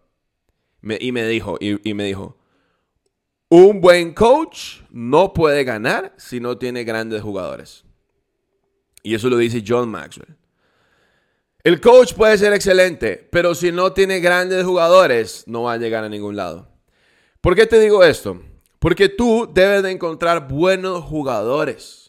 y 0.82 1.12
me 1.12 1.24
dijo, 1.24 1.56
y 1.60 1.94
me 1.94 2.04
dijo, 2.04 2.36
un 3.48 3.80
buen 3.80 4.12
coach 4.12 4.80
no 4.90 5.32
puede 5.32 5.62
ganar 5.62 6.12
si 6.16 6.40
no 6.40 6.58
tiene 6.58 6.82
grandes 6.82 7.22
jugadores. 7.22 7.84
Y 9.04 9.14
eso 9.14 9.30
lo 9.30 9.36
dice 9.36 9.62
John 9.64 9.88
Maxwell. 9.88 10.36
El 11.62 11.80
coach 11.80 12.14
puede 12.14 12.36
ser 12.36 12.52
excelente, 12.52 13.28
pero 13.30 13.54
si 13.54 13.70
no 13.70 13.92
tiene 13.92 14.18
grandes 14.18 14.64
jugadores, 14.64 15.44
no 15.46 15.62
va 15.62 15.74
a 15.74 15.78
llegar 15.78 16.02
a 16.02 16.08
ningún 16.08 16.34
lado. 16.34 16.68
¿Por 17.40 17.54
qué 17.54 17.66
te 17.66 17.78
digo 17.78 18.02
esto? 18.02 18.42
Porque 18.80 19.08
tú 19.08 19.48
debes 19.54 19.84
de 19.84 19.92
encontrar 19.92 20.48
buenos 20.48 21.04
jugadores. 21.04 22.05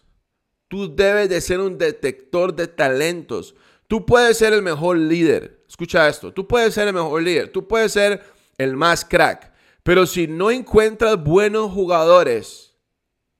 Tú 0.68 0.94
debes 0.96 1.30
de 1.30 1.42
ser 1.42 1.60
un 1.60 1.78
detector 1.78 2.56
de 2.56 2.68
talentos. 2.68 3.56
Tú 3.88 4.06
puedes 4.06 4.38
ser 4.38 4.54
el 4.54 4.62
mejor 4.62 4.98
líder. 4.98 5.64
Escucha 5.68 6.08
esto. 6.08 6.34
Tú 6.34 6.48
puedes 6.48 6.74
ser 6.74 6.88
el 6.88 6.94
mejor 6.94 7.22
líder. 7.22 7.52
Tú 7.52 7.68
puedes 7.68 7.94
ser 7.94 8.22
el 8.58 8.76
más 8.76 9.06
crack. 9.06 9.54
Pero 9.84 10.06
si 10.06 10.28
no 10.28 10.52
encuentras 10.52 11.24
buenos 11.24 11.72
jugadores, 11.72 12.68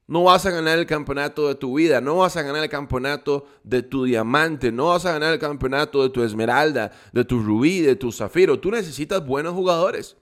no 0.08 0.24
vas 0.24 0.46
a 0.46 0.52
ganar 0.52 0.80
el 0.80 0.86
campeonato 0.86 1.50
de 1.50 1.56
tu 1.56 1.78
vida, 1.78 2.00
no 2.00 2.18
vas 2.18 2.38
a 2.38 2.42
ganar 2.42 2.64
el 2.64 2.70
campeonato 2.70 3.46
de 3.64 3.84
tu 3.84 4.06
diamante, 4.06 4.72
no 4.72 4.88
vas 4.88 5.06
a 5.06 5.12
ganar 5.12 5.34
el 5.34 5.40
campeonato 5.40 6.02
de 6.02 6.10
tu 6.10 6.24
esmeralda, 6.24 6.94
de 7.12 7.26
tu 7.26 7.44
rubí, 7.44 7.82
de 7.82 7.98
tu 7.98 8.14
zafiro. 8.14 8.58
Tú 8.58 8.72
necesitas 8.72 9.26
buenos 9.26 9.54
jugadores. 9.54 10.16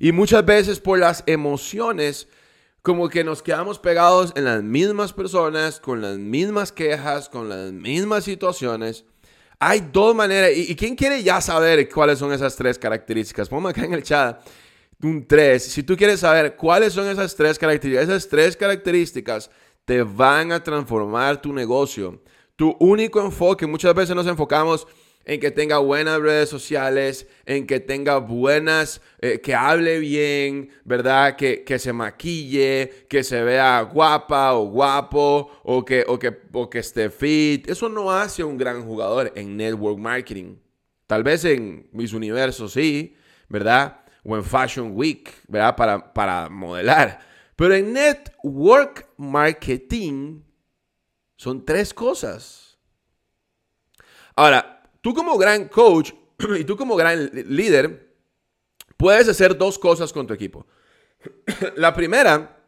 Y 0.00 0.10
muchas 0.10 0.44
veces 0.44 0.80
por 0.80 0.98
las 0.98 1.22
emociones, 1.26 2.26
como 2.84 3.08
que 3.08 3.24
nos 3.24 3.42
quedamos 3.42 3.78
pegados 3.78 4.34
en 4.36 4.44
las 4.44 4.62
mismas 4.62 5.14
personas, 5.14 5.80
con 5.80 6.02
las 6.02 6.18
mismas 6.18 6.70
quejas, 6.70 7.30
con 7.30 7.48
las 7.48 7.72
mismas 7.72 8.24
situaciones. 8.24 9.06
Hay 9.58 9.88
dos 9.90 10.14
maneras. 10.14 10.50
¿Y, 10.54 10.76
quién 10.76 10.94
quiere 10.94 11.22
ya 11.22 11.40
saber 11.40 11.88
cuáles 11.88 12.18
son 12.18 12.30
esas 12.30 12.54
tres 12.54 12.78
características? 12.78 13.48
Ponme 13.48 13.70
acá 13.70 13.86
en 13.86 13.94
el 13.94 14.02
chat 14.02 14.46
un 15.02 15.26
3. 15.26 15.64
Si 15.64 15.82
tú 15.82 15.96
quieres 15.96 16.20
saber 16.20 16.56
cuáles 16.56 16.92
son 16.92 17.08
esas 17.08 17.34
tres 17.34 17.58
características, 17.58 18.06
esas 18.06 18.28
tres 18.28 18.54
características 18.54 19.50
te 19.86 20.02
van 20.02 20.52
a 20.52 20.62
transformar 20.62 21.40
tu 21.40 21.54
negocio. 21.54 22.22
Tu 22.54 22.76
único 22.80 23.18
enfoque, 23.24 23.66
muchas 23.66 23.94
veces 23.94 24.14
nos 24.14 24.26
enfocamos 24.26 24.86
en 25.24 25.40
que 25.40 25.50
tenga 25.50 25.78
buenas 25.78 26.20
redes 26.20 26.48
sociales, 26.48 27.26
en 27.46 27.66
que 27.66 27.80
tenga 27.80 28.18
buenas, 28.18 29.00
eh, 29.20 29.40
que 29.40 29.54
hable 29.54 29.98
bien, 29.98 30.70
¿verdad? 30.84 31.36
Que, 31.36 31.64
que, 31.64 31.78
se 31.78 31.92
maquille, 31.92 33.06
que 33.08 33.24
se 33.24 33.42
vea 33.42 33.80
guapa 33.82 34.54
o 34.54 34.66
guapo, 34.66 35.50
o 35.62 35.84
que, 35.84 36.04
o, 36.06 36.18
que, 36.18 36.78
esté 36.78 37.10
fit. 37.10 37.68
Eso 37.68 37.88
no 37.88 38.10
hace 38.10 38.44
un 38.44 38.58
gran 38.58 38.84
jugador 38.84 39.32
en 39.34 39.56
network 39.56 39.98
marketing. 39.98 40.56
Tal 41.06 41.22
vez 41.22 41.44
en 41.44 41.88
mis 41.92 42.12
universos 42.12 42.72
sí, 42.72 43.16
¿verdad? 43.48 44.04
o 44.24 44.36
en 44.36 44.44
Fashion 44.44 44.92
Week, 44.94 45.30
¿verdad? 45.46 45.76
Para, 45.76 46.12
para 46.12 46.48
modelar. 46.48 47.20
Pero 47.56 47.74
en 47.74 47.92
Network 47.92 49.08
Marketing 49.16 50.42
son 51.36 51.64
tres 51.64 51.94
cosas. 51.94 52.78
Ahora, 54.34 54.73
tú 55.04 55.12
como 55.12 55.36
gran 55.36 55.68
coach 55.68 56.12
y 56.58 56.64
tú 56.64 56.78
como 56.78 56.96
gran 56.96 57.30
líder, 57.34 58.16
puedes 58.96 59.28
hacer 59.28 59.56
dos 59.56 59.78
cosas 59.78 60.10
con 60.14 60.26
tu 60.26 60.32
equipo. 60.32 60.66
La 61.76 61.92
primera 61.92 62.64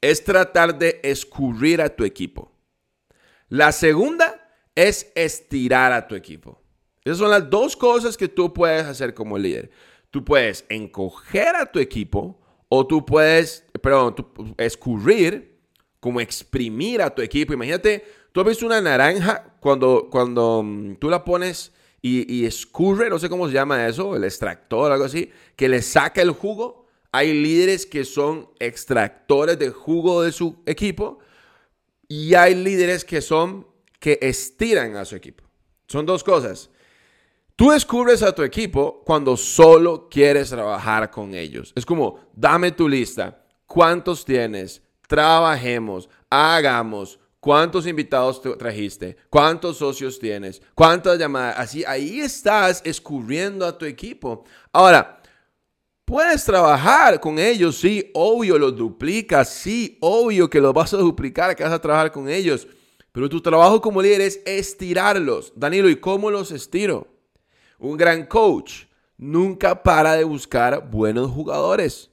es 0.00 0.24
tratar 0.24 0.76
de 0.76 1.00
escurrir 1.04 1.80
a 1.80 1.94
tu 1.94 2.02
equipo. 2.02 2.50
La 3.48 3.70
segunda 3.70 4.50
es 4.74 5.12
estirar 5.14 5.92
a 5.92 6.08
tu 6.08 6.16
equipo. 6.16 6.60
Esas 7.04 7.18
son 7.18 7.30
las 7.30 7.48
dos 7.48 7.76
cosas 7.76 8.16
que 8.16 8.26
tú 8.26 8.52
puedes 8.52 8.84
hacer 8.84 9.14
como 9.14 9.38
líder. 9.38 9.70
Tú 10.10 10.24
puedes 10.24 10.64
encoger 10.68 11.54
a 11.54 11.70
tu 11.70 11.78
equipo 11.78 12.40
o 12.68 12.84
tú 12.84 13.06
puedes, 13.06 13.64
perdón, 13.80 14.16
escurrir 14.56 15.60
como 16.00 16.20
exprimir 16.20 17.00
a 17.00 17.14
tu 17.14 17.22
equipo. 17.22 17.52
Imagínate, 17.52 18.04
tú 18.34 18.42
ves 18.42 18.64
una 18.64 18.80
naranja 18.80 19.54
cuando, 19.60 20.08
cuando 20.10 20.60
mm, 20.64 20.96
tú 20.96 21.08
la 21.08 21.24
pones 21.24 21.72
y, 22.02 22.44
escurre, 22.44 23.08
no 23.08 23.18
sé 23.18 23.30
cómo 23.30 23.46
se 23.48 23.54
llama 23.54 23.86
eso, 23.86 24.14
el 24.14 24.24
extractor, 24.24 24.92
algo 24.92 25.06
así, 25.06 25.30
que 25.56 25.70
le 25.70 25.80
saca 25.80 26.20
el 26.20 26.32
jugo. 26.32 26.84
Hay 27.12 27.32
líderes 27.32 27.86
que 27.86 28.04
son 28.04 28.50
extractores 28.58 29.58
de 29.58 29.70
jugo 29.70 30.20
de 30.20 30.30
su 30.30 30.56
equipo 30.66 31.20
y 32.06 32.34
hay 32.34 32.56
líderes 32.56 33.06
que 33.06 33.22
son 33.22 33.66
que 33.98 34.18
estiran 34.20 34.96
a 34.96 35.06
su 35.06 35.16
equipo. 35.16 35.44
Son 35.86 36.04
dos 36.04 36.22
cosas. 36.22 36.68
Tú 37.56 37.70
descubres 37.70 38.22
a 38.22 38.34
tu 38.34 38.42
equipo 38.42 39.02
cuando 39.06 39.34
solo 39.34 40.10
quieres 40.10 40.50
trabajar 40.50 41.10
con 41.10 41.32
ellos. 41.32 41.72
Es 41.74 41.86
como, 41.86 42.20
dame 42.34 42.72
tu 42.72 42.86
lista. 42.86 43.46
¿Cuántos 43.64 44.26
tienes? 44.26 44.82
Trabajemos, 45.08 46.10
hagamos. 46.28 47.18
¿Cuántos 47.44 47.86
invitados 47.86 48.40
trajiste? 48.56 49.18
¿Cuántos 49.28 49.76
socios 49.76 50.18
tienes? 50.18 50.62
¿Cuántas 50.74 51.18
llamadas? 51.18 51.56
Así, 51.58 51.84
ahí 51.86 52.20
estás 52.20 52.80
escurriendo 52.86 53.66
a 53.66 53.76
tu 53.76 53.84
equipo. 53.84 54.44
Ahora, 54.72 55.20
puedes 56.06 56.42
trabajar 56.42 57.20
con 57.20 57.38
ellos, 57.38 57.76
sí, 57.76 58.10
obvio, 58.14 58.58
los 58.58 58.74
duplicas, 58.74 59.50
sí, 59.50 59.98
obvio 60.00 60.48
que 60.48 60.58
los 60.58 60.72
vas 60.72 60.94
a 60.94 60.96
duplicar, 60.96 61.54
que 61.54 61.62
vas 61.62 61.74
a 61.74 61.82
trabajar 61.82 62.10
con 62.12 62.30
ellos. 62.30 62.66
Pero 63.12 63.28
tu 63.28 63.42
trabajo 63.42 63.78
como 63.78 64.00
líder 64.00 64.22
es 64.22 64.40
estirarlos. 64.46 65.52
Danilo, 65.54 65.90
¿y 65.90 65.96
cómo 65.96 66.30
los 66.30 66.50
estiro? 66.50 67.08
Un 67.78 67.98
gran 67.98 68.24
coach 68.24 68.84
nunca 69.18 69.82
para 69.82 70.14
de 70.14 70.24
buscar 70.24 70.90
buenos 70.90 71.30
jugadores. 71.30 72.08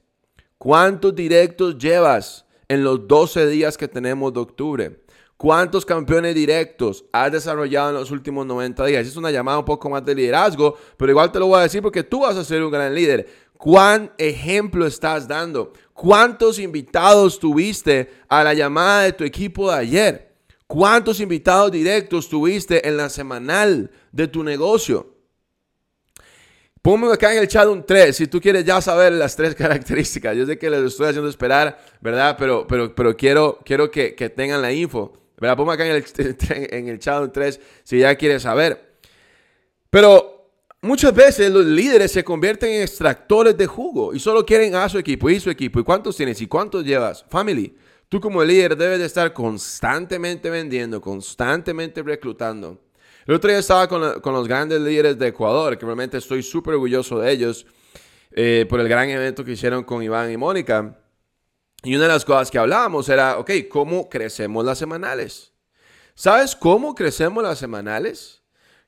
¿Cuántos 0.58 1.14
directos 1.14 1.78
llevas 1.78 2.44
en 2.68 2.84
los 2.84 3.08
12 3.08 3.46
días 3.46 3.78
que 3.78 3.88
tenemos 3.88 4.34
de 4.34 4.40
octubre? 4.40 5.01
¿Cuántos 5.42 5.84
campeones 5.84 6.36
directos 6.36 7.04
has 7.10 7.32
desarrollado 7.32 7.88
en 7.88 7.96
los 7.96 8.12
últimos 8.12 8.46
90 8.46 8.86
días? 8.86 9.08
Es 9.08 9.16
una 9.16 9.32
llamada 9.32 9.58
un 9.58 9.64
poco 9.64 9.90
más 9.90 10.04
de 10.04 10.14
liderazgo, 10.14 10.78
pero 10.96 11.10
igual 11.10 11.32
te 11.32 11.40
lo 11.40 11.48
voy 11.48 11.58
a 11.58 11.62
decir 11.62 11.82
porque 11.82 12.04
tú 12.04 12.20
vas 12.20 12.36
a 12.36 12.44
ser 12.44 12.62
un 12.62 12.70
gran 12.70 12.94
líder. 12.94 13.28
¿Cuán 13.58 14.12
ejemplo 14.18 14.86
estás 14.86 15.26
dando? 15.26 15.72
¿Cuántos 15.92 16.60
invitados 16.60 17.40
tuviste 17.40 18.08
a 18.28 18.44
la 18.44 18.54
llamada 18.54 19.02
de 19.02 19.14
tu 19.14 19.24
equipo 19.24 19.68
de 19.68 19.78
ayer? 19.78 20.32
¿Cuántos 20.68 21.18
invitados 21.18 21.72
directos 21.72 22.28
tuviste 22.28 22.86
en 22.86 22.96
la 22.96 23.08
semanal 23.08 23.90
de 24.12 24.28
tu 24.28 24.44
negocio? 24.44 25.12
Ponme 26.80 27.12
acá 27.12 27.32
en 27.32 27.38
el 27.38 27.48
chat 27.48 27.66
un 27.66 27.84
3 27.84 28.16
si 28.16 28.28
tú 28.28 28.40
quieres 28.40 28.64
ya 28.64 28.80
saber 28.80 29.12
las 29.12 29.34
tres 29.34 29.54
características. 29.56 30.36
Yo 30.36 30.46
sé 30.46 30.56
que 30.56 30.70
les 30.70 30.84
estoy 30.84 31.08
haciendo 31.08 31.28
esperar, 31.28 31.84
¿verdad? 32.00 32.36
Pero, 32.38 32.64
pero, 32.68 32.94
pero 32.94 33.16
quiero, 33.16 33.58
quiero 33.64 33.90
que, 33.90 34.12
tengan 34.36 34.62
la 34.62 34.72
info. 34.72 35.20
¿Verdad? 35.38 35.56
Ponme 35.56 35.72
acá 35.72 35.86
en 35.86 35.92
el, 35.96 36.04
en 36.70 36.88
el 36.88 36.98
chat 36.98 37.22
un 37.22 37.32
3 37.32 37.60
si 37.82 37.98
ya 37.98 38.14
quieres 38.14 38.42
saber. 38.42 38.96
Pero 39.90 40.50
muchas 40.80 41.14
veces 41.14 41.50
los 41.50 41.64
líderes 41.64 42.12
se 42.12 42.24
convierten 42.24 42.70
en 42.70 42.82
extractores 42.82 43.56
de 43.56 43.66
jugo 43.66 44.14
y 44.14 44.20
solo 44.20 44.44
quieren 44.44 44.74
a 44.74 44.88
su 44.88 44.98
equipo 44.98 45.28
y 45.30 45.40
su 45.40 45.50
equipo. 45.50 45.80
¿Y 45.80 45.84
cuántos 45.84 46.16
tienes 46.16 46.40
y 46.40 46.46
cuántos 46.46 46.84
llevas? 46.84 47.24
Family. 47.28 47.76
Tú 48.08 48.20
como 48.20 48.44
líder 48.44 48.76
debes 48.76 48.98
de 48.98 49.06
estar 49.06 49.32
constantemente 49.32 50.50
vendiendo, 50.50 51.00
constantemente 51.00 52.02
reclutando. 52.02 52.78
El 53.24 53.34
otro 53.34 53.48
día 53.48 53.60
estaba 53.60 53.88
con, 53.88 54.00
los 54.00 54.48
grandes 54.48 54.80
líderes 54.80 55.18
de 55.18 55.28
Ecuador, 55.28 55.78
que 55.78 55.86
realmente 55.86 56.18
estoy 56.18 56.42
súper 56.42 56.74
orgulloso 56.74 57.20
de 57.20 57.30
ellos 57.30 57.64
eh, 58.32 58.66
por 58.68 58.80
el 58.80 58.88
gran 58.88 59.08
evento 59.08 59.44
que 59.44 59.52
hicieron 59.52 59.84
con 59.84 60.02
Iván 60.02 60.30
y 60.32 60.36
Mónica. 60.36 60.98
Y 61.82 61.94
una 61.94 62.04
de 62.04 62.12
las 62.12 62.24
cosas 62.24 62.50
que 62.50 62.58
hablábamos 62.58 63.08
era, 63.08 63.38
ok, 63.38 63.50
¿cómo 63.68 64.08
crecemos 64.08 64.64
las 64.64 64.78
semanales? 64.78 65.52
¿Sabes 66.14 66.54
cómo 66.54 66.94
crecemos 66.94 67.42
las 67.42 67.58
semanales? 67.58 68.42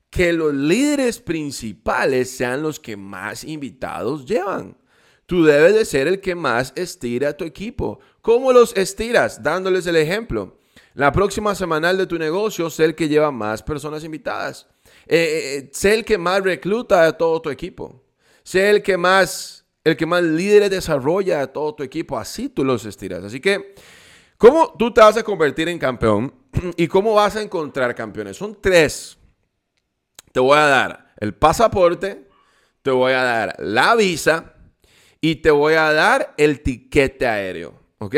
Que 0.09 0.31
los 0.31 0.53
líderes 0.53 1.19
principales 1.19 2.29
sean 2.29 2.61
los 2.61 2.79
que 2.79 2.95
más 2.95 3.43
invitados 3.43 4.25
llevan. 4.25 4.77
Tú 5.25 5.43
debes 5.43 5.73
de 5.73 5.85
ser 5.85 6.07
el 6.07 6.21
que 6.21 6.35
más 6.35 6.71
estira 6.75 7.29
a 7.29 7.37
tu 7.37 7.45
equipo. 7.45 7.99
¿Cómo 8.21 8.53
los 8.53 8.75
estiras? 8.77 9.41
Dándoles 9.41 9.87
el 9.87 9.95
ejemplo. 9.95 10.59
La 10.93 11.11
próxima 11.11 11.55
semanal 11.55 11.97
de 11.97 12.07
tu 12.07 12.17
negocio, 12.17 12.69
sé 12.69 12.85
el 12.85 12.95
que 12.95 13.09
lleva 13.09 13.31
más 13.31 13.61
personas 13.63 14.03
invitadas. 14.03 14.67
Eh, 15.07 15.17
eh, 15.17 15.57
eh, 15.57 15.69
sé 15.73 15.93
el 15.93 16.05
que 16.05 16.17
más 16.17 16.41
recluta 16.41 17.05
a 17.05 17.17
todo 17.17 17.41
tu 17.41 17.49
equipo. 17.49 18.03
Sé 18.43 18.69
el 18.69 18.83
que 18.83 18.95
más, 18.95 19.64
el 19.85 19.95
que 19.95 20.05
más 20.05 20.21
líderes 20.21 20.69
desarrolla 20.69 21.41
a 21.41 21.47
todo 21.47 21.75
tu 21.75 21.83
equipo. 21.83 22.17
Así 22.17 22.49
tú 22.49 22.65
los 22.65 22.83
estiras. 22.85 23.23
Así 23.23 23.39
que, 23.39 23.75
¿cómo 24.37 24.73
tú 24.77 24.93
te 24.93 24.99
vas 24.99 25.15
a 25.15 25.23
convertir 25.23 25.69
en 25.69 25.79
campeón? 25.79 26.33
¿Y 26.75 26.87
cómo 26.87 27.13
vas 27.13 27.37
a 27.37 27.41
encontrar 27.41 27.95
campeones? 27.95 28.35
Son 28.35 28.59
tres. 28.61 29.17
Te 30.33 30.41
voy 30.41 30.57
a 30.57 30.65
dar 30.65 31.13
el 31.21 31.33
pasaporte, 31.33 32.27
te 32.81 32.91
voy 32.91 33.13
a 33.13 33.23
dar 33.23 33.55
la 33.59 33.95
visa 33.95 34.55
y 35.21 35.37
te 35.37 35.51
voy 35.51 35.75
a 35.75 35.93
dar 35.93 36.33
el 36.35 36.59
tiquete 36.59 37.25
aéreo. 37.25 37.79
¿Ok? 37.99 38.15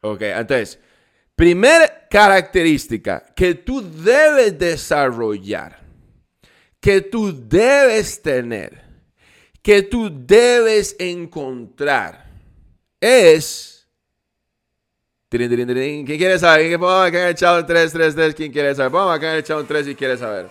Ok, 0.00 0.22
entonces, 0.22 0.80
Primera 1.36 2.08
característica 2.08 3.22
que 3.36 3.54
tú 3.54 3.82
debes 4.02 4.58
desarrollar, 4.58 5.78
que 6.80 7.02
tú 7.02 7.46
debes 7.46 8.22
tener, 8.22 8.85
que 9.66 9.82
tú 9.82 10.08
debes 10.12 10.94
encontrar, 10.96 12.24
es... 13.00 13.84
¿Quién 15.28 16.06
quiere 16.06 16.38
saber? 16.38 16.68
¿Quién 16.68 16.78
Ponga 16.78 17.06
acá 17.06 17.22
en 17.22 17.28
el 17.30 17.34
chat 17.34 17.66
3, 17.66 17.92
3, 17.92 18.14
3. 18.14 18.34
¿Quién 18.36 18.52
quiere 18.52 18.76
saber? 18.76 18.92
Ponga 18.92 19.14
acá 19.14 19.32
en 19.32 19.38
el 19.38 19.42
chat 19.42 19.66
3 19.66 19.86
si 19.86 19.96
quiere 19.96 20.16
saber. 20.16 20.48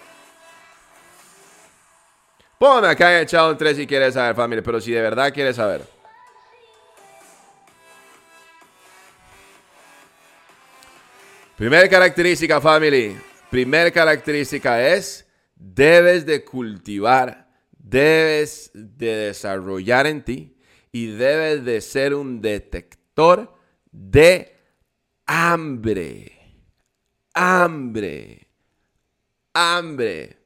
Ponme 2.60 2.88
acá 2.90 3.14
en 3.14 3.20
el 3.22 3.26
chat 3.26 3.58
3 3.58 3.78
si 3.78 3.88
quiere 3.88 4.12
saber, 4.12 4.36
familia. 4.36 4.62
Pero 4.62 4.82
si 4.82 4.92
de 4.92 5.02
verdad 5.02 5.34
quiere 5.34 5.54
saber. 5.54 5.84
Primera 11.56 11.88
característica, 11.88 12.60
family. 12.60 13.18
Primera 13.50 13.90
característica 13.92 14.86
es, 14.86 15.26
debes 15.56 16.26
de 16.26 16.44
cultivar, 16.44 17.45
debes 17.86 18.72
de 18.74 19.16
desarrollar 19.28 20.08
en 20.08 20.24
ti 20.24 20.58
y 20.92 21.08
debes 21.08 21.64
de 21.64 21.82
ser 21.82 22.16
un 22.16 22.42
detector 22.42 23.54
de 23.92 24.56
hambre. 25.26 26.32
Hambre. 27.34 28.48
Hambre. 29.54 30.38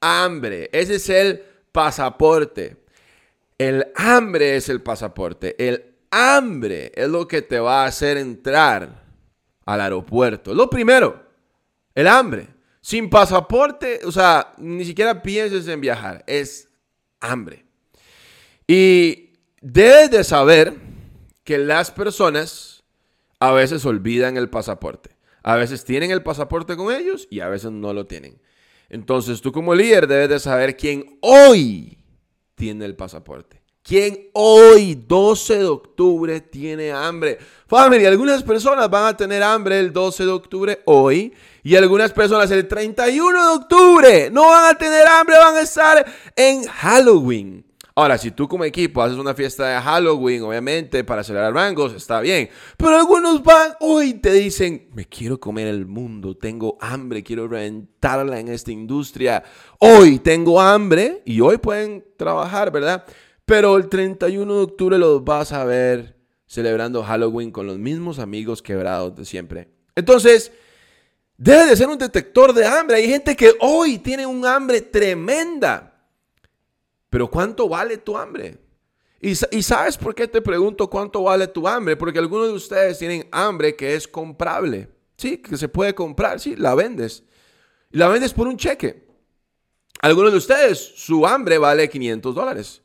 Hambre. 0.00 0.70
Ese 0.72 0.96
es 0.96 1.08
el 1.08 1.42
pasaporte. 1.72 2.84
El 3.56 3.86
hambre 3.94 4.56
es 4.56 4.68
el 4.68 4.82
pasaporte. 4.82 5.54
El 5.58 5.94
hambre 6.10 6.90
es 6.94 7.08
lo 7.08 7.28
que 7.28 7.42
te 7.42 7.60
va 7.60 7.84
a 7.84 7.86
hacer 7.86 8.16
entrar 8.16 9.04
al 9.66 9.80
aeropuerto. 9.80 10.54
Lo 10.54 10.68
primero, 10.68 11.22
el 11.94 12.08
hambre. 12.08 12.59
Sin 12.80 13.10
pasaporte, 13.10 14.00
o 14.04 14.12
sea, 14.12 14.52
ni 14.58 14.84
siquiera 14.84 15.22
pienses 15.22 15.68
en 15.68 15.80
viajar, 15.80 16.24
es 16.26 16.68
hambre. 17.20 17.64
Y 18.66 19.34
debes 19.60 20.10
de 20.10 20.24
saber 20.24 20.76
que 21.44 21.58
las 21.58 21.90
personas 21.90 22.84
a 23.38 23.52
veces 23.52 23.84
olvidan 23.84 24.36
el 24.36 24.48
pasaporte. 24.48 25.16
A 25.42 25.56
veces 25.56 25.84
tienen 25.84 26.10
el 26.10 26.22
pasaporte 26.22 26.76
con 26.76 26.94
ellos 26.94 27.26
y 27.30 27.40
a 27.40 27.48
veces 27.48 27.70
no 27.70 27.92
lo 27.92 28.06
tienen. 28.06 28.40
Entonces 28.88 29.40
tú 29.40 29.52
como 29.52 29.74
líder 29.74 30.06
debes 30.06 30.28
de 30.28 30.38
saber 30.40 30.76
quién 30.76 31.18
hoy 31.20 31.98
tiene 32.54 32.84
el 32.84 32.96
pasaporte. 32.96 33.60
¿Quién 33.82 34.28
hoy, 34.34 34.94
12 34.94 35.58
de 35.58 35.64
octubre, 35.64 36.40
tiene 36.40 36.92
hambre? 36.92 37.38
Familia, 37.66 38.08
algunas 38.10 38.42
personas 38.42 38.90
van 38.90 39.06
a 39.06 39.16
tener 39.16 39.42
hambre 39.42 39.80
el 39.80 39.92
12 39.92 40.24
de 40.24 40.30
octubre 40.30 40.82
hoy 40.84 41.32
y 41.62 41.76
algunas 41.76 42.12
personas 42.12 42.50
el 42.50 42.66
31 42.66 43.42
de 43.42 43.56
octubre 43.56 44.30
no 44.30 44.48
van 44.48 44.74
a 44.74 44.78
tener 44.78 45.06
hambre, 45.06 45.36
van 45.38 45.56
a 45.56 45.60
estar 45.60 46.04
en 46.36 46.64
Halloween. 46.64 47.64
Ahora, 47.94 48.16
si 48.16 48.30
tú 48.30 48.48
como 48.48 48.64
equipo 48.64 49.02
haces 49.02 49.18
una 49.18 49.34
fiesta 49.34 49.68
de 49.68 49.80
Halloween, 49.80 50.42
obviamente, 50.42 51.04
para 51.04 51.22
celebrar 51.22 51.52
mangos, 51.52 51.92
está 51.92 52.20
bien. 52.20 52.48
Pero 52.76 52.96
algunos 52.96 53.42
van 53.42 53.72
hoy 53.80 54.14
te 54.14 54.32
dicen, 54.32 54.88
me 54.94 55.04
quiero 55.04 55.38
comer 55.38 55.66
el 55.66 55.86
mundo, 55.86 56.36
tengo 56.36 56.78
hambre, 56.80 57.22
quiero 57.22 57.46
reventarla 57.46 58.38
en 58.40 58.48
esta 58.48 58.72
industria. 58.72 59.42
Hoy 59.78 60.18
tengo 60.20 60.60
hambre 60.60 61.22
y 61.26 61.40
hoy 61.40 61.58
pueden 61.58 62.04
trabajar, 62.16 62.70
¿verdad? 62.70 63.04
Pero 63.44 63.76
el 63.76 63.88
31 63.88 64.54
de 64.54 64.62
octubre 64.62 64.96
los 64.96 65.22
vas 65.24 65.52
a 65.52 65.64
ver 65.64 66.16
celebrando 66.46 67.02
Halloween 67.02 67.50
con 67.50 67.66
los 67.66 67.78
mismos 67.78 68.18
amigos 68.18 68.62
quebrados 68.62 69.14
de 69.14 69.24
siempre. 69.24 69.68
Entonces, 69.94 70.52
debe 71.40 71.66
de 71.66 71.76
ser 71.76 71.88
un 71.88 71.96
detector 71.96 72.52
de 72.52 72.66
hambre. 72.66 72.98
Hay 72.98 73.08
gente 73.08 73.34
que 73.34 73.54
hoy 73.60 73.98
tiene 73.98 74.26
un 74.26 74.44
hambre 74.44 74.82
tremenda. 74.82 75.86
Pero 77.08 77.28
¿cuánto 77.28 77.68
vale 77.68 77.96
tu 77.96 78.16
hambre? 78.16 78.58
Y, 79.20 79.30
y, 79.30 79.62
sabes 79.62 79.96
por 79.96 80.14
qué 80.14 80.28
te 80.28 80.40
pregunto 80.40 80.88
cuánto 80.88 81.22
vale 81.24 81.46
tu 81.46 81.66
hambre? 81.66 81.96
Porque 81.96 82.18
algunos 82.18 82.48
de 82.48 82.54
ustedes 82.54 82.98
tienen 82.98 83.26
hambre 83.32 83.74
que 83.74 83.94
es 83.94 84.06
comprable. 84.06 84.88
Sí, 85.16 85.38
que 85.38 85.56
se 85.56 85.68
puede 85.68 85.94
comprar, 85.94 86.40
sí, 86.40 86.56
la 86.56 86.74
vendes. 86.74 87.24
Y 87.90 87.98
la 87.98 88.08
vendes 88.08 88.32
por 88.32 88.46
un 88.46 88.56
cheque. 88.56 89.06
Algunos 90.00 90.32
de 90.32 90.38
ustedes, 90.38 90.78
su 90.78 91.26
hambre 91.26 91.58
vale 91.58 91.88
500 91.88 92.34
dólares. 92.34 92.82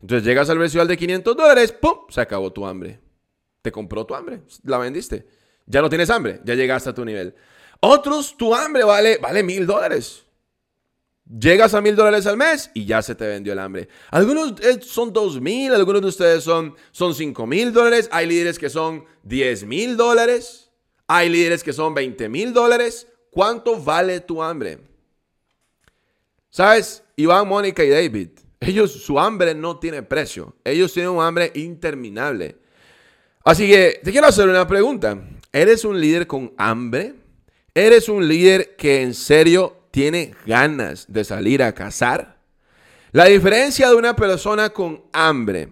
Entonces 0.00 0.26
llegas 0.26 0.50
al 0.50 0.58
residual 0.58 0.88
de 0.88 0.96
500 0.96 1.36
dólares, 1.36 1.72
¡pum! 1.72 2.00
Se 2.08 2.20
acabó 2.20 2.52
tu 2.52 2.66
hambre. 2.66 3.00
Te 3.62 3.70
compró 3.70 4.04
tu 4.04 4.14
hambre, 4.14 4.42
la 4.64 4.78
vendiste. 4.78 5.26
Ya 5.66 5.80
no 5.80 5.88
tienes 5.88 6.10
hambre, 6.10 6.40
ya 6.44 6.54
llegaste 6.54 6.90
a 6.90 6.94
tu 6.94 7.04
nivel. 7.04 7.34
Otros, 7.80 8.36
tu 8.36 8.54
hambre 8.54 8.84
vale, 8.84 9.18
vale 9.18 9.42
mil 9.42 9.66
dólares. 9.66 10.24
Llegas 11.26 11.74
a 11.74 11.80
mil 11.80 11.94
dólares 11.94 12.26
al 12.26 12.36
mes 12.36 12.70
y 12.74 12.84
ya 12.84 13.02
se 13.02 13.14
te 13.14 13.26
vendió 13.26 13.52
el 13.52 13.58
hambre. 13.60 13.88
Algunos 14.10 14.60
eh, 14.60 14.80
son 14.82 15.12
dos 15.12 15.40
mil, 15.40 15.72
algunos 15.72 16.02
de 16.02 16.08
ustedes 16.08 16.44
son, 16.44 16.74
son 16.90 17.14
cinco 17.14 17.46
mil 17.46 17.72
dólares. 17.72 18.08
Hay 18.12 18.26
líderes 18.26 18.58
que 18.58 18.68
son 18.68 19.04
diez 19.22 19.64
mil 19.64 19.96
dólares. 19.96 20.70
Hay 21.06 21.28
líderes 21.28 21.62
que 21.62 21.72
son 21.72 21.94
veinte 21.94 22.28
mil 22.28 22.52
dólares. 22.52 23.06
¿Cuánto 23.30 23.80
vale 23.80 24.20
tu 24.20 24.42
hambre? 24.42 24.78
¿Sabes? 26.50 27.04
Iván, 27.14 27.46
Mónica 27.46 27.84
y 27.84 27.90
David, 27.90 28.30
ellos, 28.58 28.92
su 28.92 29.18
hambre 29.18 29.54
no 29.54 29.78
tiene 29.78 30.02
precio. 30.02 30.54
Ellos 30.64 30.92
tienen 30.92 31.12
un 31.12 31.22
hambre 31.22 31.50
interminable. 31.54 32.58
Así 33.44 33.68
que 33.68 34.00
te 34.02 34.10
quiero 34.10 34.26
hacer 34.26 34.48
una 34.48 34.66
pregunta. 34.66 35.18
¿Eres 35.52 35.84
un 35.84 35.98
líder 36.00 36.26
con 36.26 36.52
hambre? 36.58 37.14
¿Eres 37.80 38.10
un 38.10 38.28
líder 38.28 38.76
que 38.76 39.00
en 39.00 39.14
serio 39.14 39.74
tiene 39.90 40.34
ganas 40.44 41.06
de 41.08 41.24
salir 41.24 41.62
a 41.62 41.72
cazar? 41.72 42.36
La 43.10 43.24
diferencia 43.24 43.88
de 43.88 43.94
una 43.94 44.14
persona 44.14 44.68
con 44.68 45.02
hambre 45.14 45.70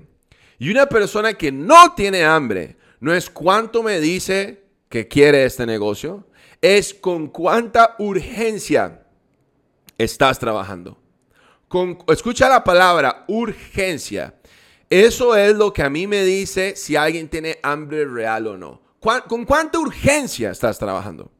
y 0.59 0.71
una 0.71 0.87
persona 0.87 1.35
que 1.35 1.53
no 1.53 1.93
tiene 1.95 2.25
hambre 2.25 2.79
no 2.99 3.13
es 3.13 3.29
cuánto 3.29 3.83
me 3.83 4.01
dice 4.01 4.65
que 4.89 5.07
quiere 5.07 5.45
este 5.45 5.67
negocio, 5.67 6.27
es 6.63 6.95
con 6.95 7.29
cuánta 7.29 7.95
urgencia 7.99 9.03
estás 9.99 10.39
trabajando. 10.39 10.99
Con, 11.69 11.99
escucha 12.09 12.49
la 12.49 12.65
palabra 12.65 13.27
urgencia. 13.29 14.35
Eso 14.89 15.37
es 15.37 15.55
lo 15.55 15.75
que 15.75 15.83
a 15.83 15.91
mí 15.91 16.07
me 16.07 16.25
dice 16.25 16.75
si 16.75 16.97
alguien 16.97 17.29
tiene 17.29 17.59
hambre 17.63 18.07
real 18.07 18.47
o 18.47 18.57
no. 18.57 18.81
¿Con 18.99 19.45
cuánta 19.45 19.79
urgencia 19.79 20.51
estás 20.51 20.79
trabajando? 20.79 21.33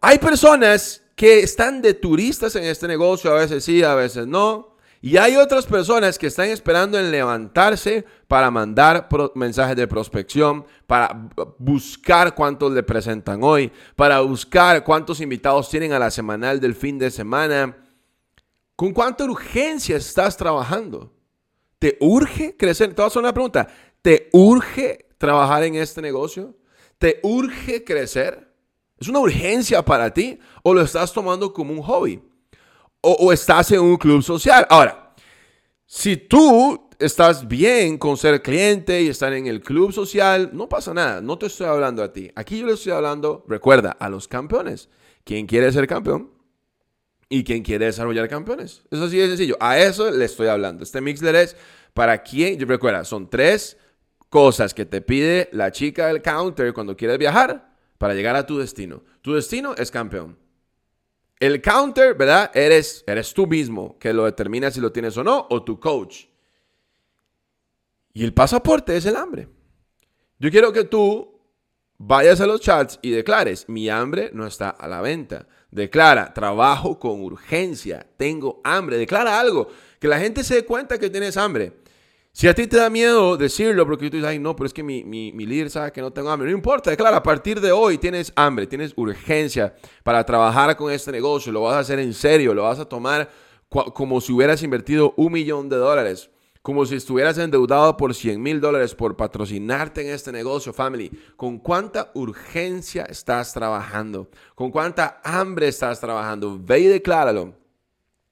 Hay 0.00 0.18
personas 0.18 1.02
que 1.14 1.40
están 1.40 1.82
de 1.82 1.92
turistas 1.92 2.56
en 2.56 2.64
este 2.64 2.88
negocio, 2.88 3.30
a 3.30 3.38
veces 3.38 3.62
sí, 3.62 3.82
a 3.82 3.94
veces 3.94 4.26
no. 4.26 4.76
Y 5.02 5.18
hay 5.18 5.36
otras 5.36 5.66
personas 5.66 6.18
que 6.18 6.26
están 6.26 6.48
esperando 6.48 6.98
en 6.98 7.10
levantarse 7.10 8.04
para 8.26 8.50
mandar 8.50 9.08
mensajes 9.34 9.76
de 9.76 9.86
prospección, 9.86 10.64
para 10.86 11.28
buscar 11.58 12.34
cuántos 12.34 12.72
le 12.72 12.82
presentan 12.82 13.42
hoy, 13.42 13.72
para 13.96 14.20
buscar 14.20 14.84
cuántos 14.84 15.20
invitados 15.20 15.68
tienen 15.68 15.92
a 15.92 15.98
la 15.98 16.10
semanal 16.10 16.60
del 16.60 16.74
fin 16.74 16.98
de 16.98 17.10
semana. 17.10 17.76
¿Con 18.76 18.92
cuánta 18.92 19.24
urgencia 19.24 19.96
estás 19.96 20.36
trabajando? 20.36 21.12
¿Te 21.78 21.96
urge 22.00 22.56
crecer? 22.56 22.94
Te 22.94 23.02
voy 23.02 23.10
una 23.16 23.32
pregunta. 23.32 23.68
¿Te 24.00 24.28
urge 24.32 25.08
trabajar 25.18 25.62
en 25.64 25.74
este 25.74 26.00
negocio? 26.02 26.56
¿Te 26.98 27.20
urge 27.22 27.84
crecer? 27.84 28.49
¿Es 29.00 29.08
una 29.08 29.20
urgencia 29.20 29.82
para 29.82 30.12
ti 30.12 30.38
o 30.62 30.74
lo 30.74 30.82
estás 30.82 31.10
tomando 31.10 31.54
como 31.54 31.72
un 31.72 31.80
hobby? 31.80 32.20
O, 33.00 33.32
estás 33.32 33.72
en 33.72 33.80
un 33.80 33.96
club 33.96 34.22
social. 34.22 34.66
Ahora, 34.68 35.14
si 35.86 36.18
tú 36.18 36.86
estás 36.98 37.48
bien 37.48 37.96
con 37.96 38.18
ser 38.18 38.42
cliente 38.42 39.00
y 39.00 39.08
estar 39.08 39.32
en 39.32 39.46
el 39.46 39.62
club 39.62 39.90
social, 39.90 40.50
no 40.52 40.68
pasa 40.68 40.92
nada. 40.92 41.22
No 41.22 41.38
te 41.38 41.46
estoy 41.46 41.66
hablando 41.66 42.02
a 42.02 42.12
ti. 42.12 42.30
Aquí 42.36 42.58
yo 42.58 42.66
le 42.66 42.74
estoy 42.74 42.92
hablando, 42.92 43.42
recuerda, 43.48 43.92
a 43.92 44.10
los 44.10 44.28
campeones. 44.28 44.90
¿Quién 45.24 45.46
quiere 45.46 45.72
ser 45.72 45.86
campeón? 45.86 46.30
Y 47.30 47.42
quién 47.42 47.62
quiere 47.62 47.86
desarrollar 47.86 48.28
campeones. 48.28 48.82
Eso 48.90 49.08
sí 49.08 49.18
es 49.18 49.28
sencillo. 49.30 49.56
A 49.60 49.78
eso 49.78 50.10
le 50.10 50.26
estoy 50.26 50.48
hablando. 50.48 50.82
Este 50.82 51.00
Mixler 51.00 51.36
es 51.36 51.56
para 51.94 52.22
quien, 52.22 52.60
recuerda, 52.68 53.06
son 53.06 53.30
tres 53.30 53.78
cosas 54.28 54.74
que 54.74 54.84
te 54.84 55.00
pide 55.00 55.48
la 55.52 55.72
chica 55.72 56.08
del 56.08 56.20
counter 56.20 56.74
cuando 56.74 56.94
quieres 56.94 57.16
viajar 57.16 57.69
para 58.00 58.14
llegar 58.14 58.34
a 58.34 58.46
tu 58.46 58.56
destino. 58.56 59.02
Tu 59.20 59.34
destino 59.34 59.74
es 59.74 59.90
campeón. 59.90 60.38
El 61.38 61.60
counter, 61.60 62.14
¿verdad? 62.14 62.50
Eres, 62.54 63.04
eres 63.06 63.34
tú 63.34 63.46
mismo 63.46 63.98
que 63.98 64.14
lo 64.14 64.24
determina 64.24 64.70
si 64.70 64.80
lo 64.80 64.90
tienes 64.90 65.18
o 65.18 65.22
no, 65.22 65.46
o 65.50 65.62
tu 65.62 65.78
coach. 65.78 66.24
Y 68.14 68.24
el 68.24 68.32
pasaporte 68.32 68.96
es 68.96 69.04
el 69.04 69.16
hambre. 69.16 69.48
Yo 70.38 70.50
quiero 70.50 70.72
que 70.72 70.84
tú 70.84 71.42
vayas 71.98 72.40
a 72.40 72.46
los 72.46 72.62
chats 72.62 72.98
y 73.02 73.10
declares, 73.10 73.68
mi 73.68 73.90
hambre 73.90 74.30
no 74.32 74.46
está 74.46 74.70
a 74.70 74.88
la 74.88 75.02
venta. 75.02 75.46
Declara, 75.70 76.32
trabajo 76.32 76.98
con 76.98 77.20
urgencia, 77.20 78.06
tengo 78.16 78.62
hambre. 78.64 78.96
Declara 78.96 79.38
algo, 79.38 79.68
que 79.98 80.08
la 80.08 80.18
gente 80.18 80.42
se 80.42 80.54
dé 80.54 80.64
cuenta 80.64 80.98
que 80.98 81.10
tienes 81.10 81.36
hambre. 81.36 81.74
Si 82.40 82.48
a 82.48 82.54
ti 82.54 82.66
te 82.66 82.78
da 82.78 82.88
miedo 82.88 83.36
decirlo 83.36 83.84
porque 83.84 84.08
tú 84.08 84.16
dices, 84.16 84.26
ay, 84.26 84.38
no, 84.38 84.56
pero 84.56 84.66
es 84.66 84.72
que 84.72 84.82
mi, 84.82 85.04
mi, 85.04 85.30
mi, 85.30 85.44
líder 85.44 85.68
sabe 85.68 85.92
que 85.92 86.00
no 86.00 86.10
tengo 86.10 86.30
hambre. 86.30 86.48
No 86.48 86.56
importa, 86.56 86.96
claro, 86.96 87.16
a 87.16 87.22
partir 87.22 87.60
de 87.60 87.70
hoy 87.70 87.98
tienes 87.98 88.32
hambre, 88.34 88.66
tienes 88.66 88.94
urgencia 88.96 89.74
para 90.02 90.24
trabajar 90.24 90.74
con 90.74 90.90
este 90.90 91.12
negocio, 91.12 91.52
lo 91.52 91.60
vas 91.60 91.74
a 91.74 91.78
hacer 91.80 91.98
en 91.98 92.14
serio, 92.14 92.54
lo 92.54 92.62
vas 92.62 92.78
a 92.78 92.86
tomar 92.86 93.28
como 93.68 94.22
si 94.22 94.32
hubieras 94.32 94.62
invertido 94.62 95.12
un 95.18 95.34
millón 95.34 95.68
de 95.68 95.76
dólares, 95.76 96.30
como 96.62 96.86
si 96.86 96.94
estuvieras 96.94 97.36
endeudado 97.36 97.98
por 97.98 98.14
100 98.14 98.42
mil 98.42 98.58
dólares 98.58 98.94
por 98.94 99.18
patrocinarte 99.18 100.00
en 100.00 100.14
este 100.14 100.32
negocio, 100.32 100.72
family. 100.72 101.10
¿Con 101.36 101.58
cuánta 101.58 102.10
urgencia 102.14 103.02
estás 103.02 103.52
trabajando? 103.52 104.30
¿Con 104.54 104.70
cuánta 104.70 105.20
hambre 105.24 105.68
estás 105.68 106.00
trabajando? 106.00 106.58
Ve 106.58 106.78
y 106.78 106.86
decláralo 106.86 107.52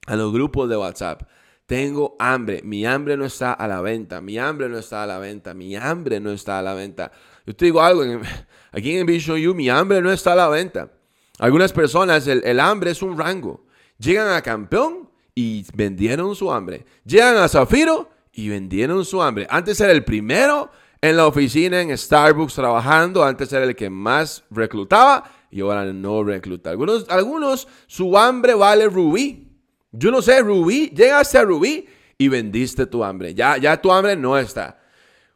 a 0.07 0.17
los 0.17 0.33
grupos 0.33 0.67
de 0.71 0.79
WhatsApp. 0.79 1.25
Tengo 1.69 2.17
hambre, 2.19 2.63
mi 2.65 2.87
hambre 2.87 3.15
no 3.19 3.27
está 3.27 3.53
a 3.53 3.69
la 3.69 3.83
venta, 3.83 4.23
mi 4.23 4.39
hambre 4.39 4.71
no 4.71 4.79
está 4.79 5.03
a 5.03 5.07
la 5.07 5.19
venta, 5.19 5.53
mi 5.53 5.77
hambre 5.77 6.19
no 6.19 6.31
está 6.31 6.59
a 6.59 6.63
la 6.63 6.73
venta. 6.73 7.13
Yo 7.45 7.55
te 7.55 7.67
digo 7.67 7.83
algo, 7.83 8.05
aquí 8.73 8.97
en 8.97 9.05
Vision 9.05 9.37
You, 9.37 9.55
mi 9.55 9.69
hambre 9.69 10.01
no 10.01 10.11
está 10.11 10.33
a 10.33 10.37
la 10.37 10.49
venta. 10.49 10.91
Algunas 11.39 11.75
personas, 11.75 12.27
el, 12.27 12.59
hambre 12.59 12.93
es 12.93 13.03
un 13.03 13.19
rango. 13.19 13.67
Llegan 13.99 14.29
a 14.29 14.41
campeón 14.41 15.11
y 15.35 15.67
vendieron 15.75 16.35
su 16.35 16.51
hambre. 16.51 16.87
Llegan 17.05 17.37
a 17.37 17.47
Zafiro 17.49 18.09
y 18.33 18.49
vendieron 18.49 19.05
su 19.05 19.21
hambre. 19.21 19.47
Antes 19.51 19.79
era 19.83 19.93
el 19.93 20.05
primero 20.05 20.71
en 21.03 21.19
la 21.19 21.27
oficina 21.27 21.83
en 21.83 21.99
Starbucks 21.99 22.55
trabajando, 22.55 23.23
antes 23.23 23.53
era 23.53 23.65
el 23.65 23.77
que 23.77 23.91
más 23.91 24.43
reclutaba 24.51 25.31
y 25.51 25.61
ahora 25.61 25.85
no 25.93 26.25
recluta. 26.25 26.71
Algunos, 26.71 27.11
algunos 27.11 27.69
su 27.87 28.17
hambre 28.17 28.55
vale 28.55 28.89
rubí. 28.89 29.48
Yo 29.93 30.11
no 30.11 30.23
sé, 30.23 30.41
Rubí, 30.41 30.91
llegaste 30.91 31.39
a 31.39 31.45
Rubí 31.45 31.87
y 32.17 32.29
vendiste 32.29 32.87
tu 32.87 33.03
hambre. 33.03 33.35
Ya, 33.35 33.57
ya 33.57 33.81
tu 33.81 33.91
hambre 33.93 34.17
no 34.17 34.39
está. 34.39 34.79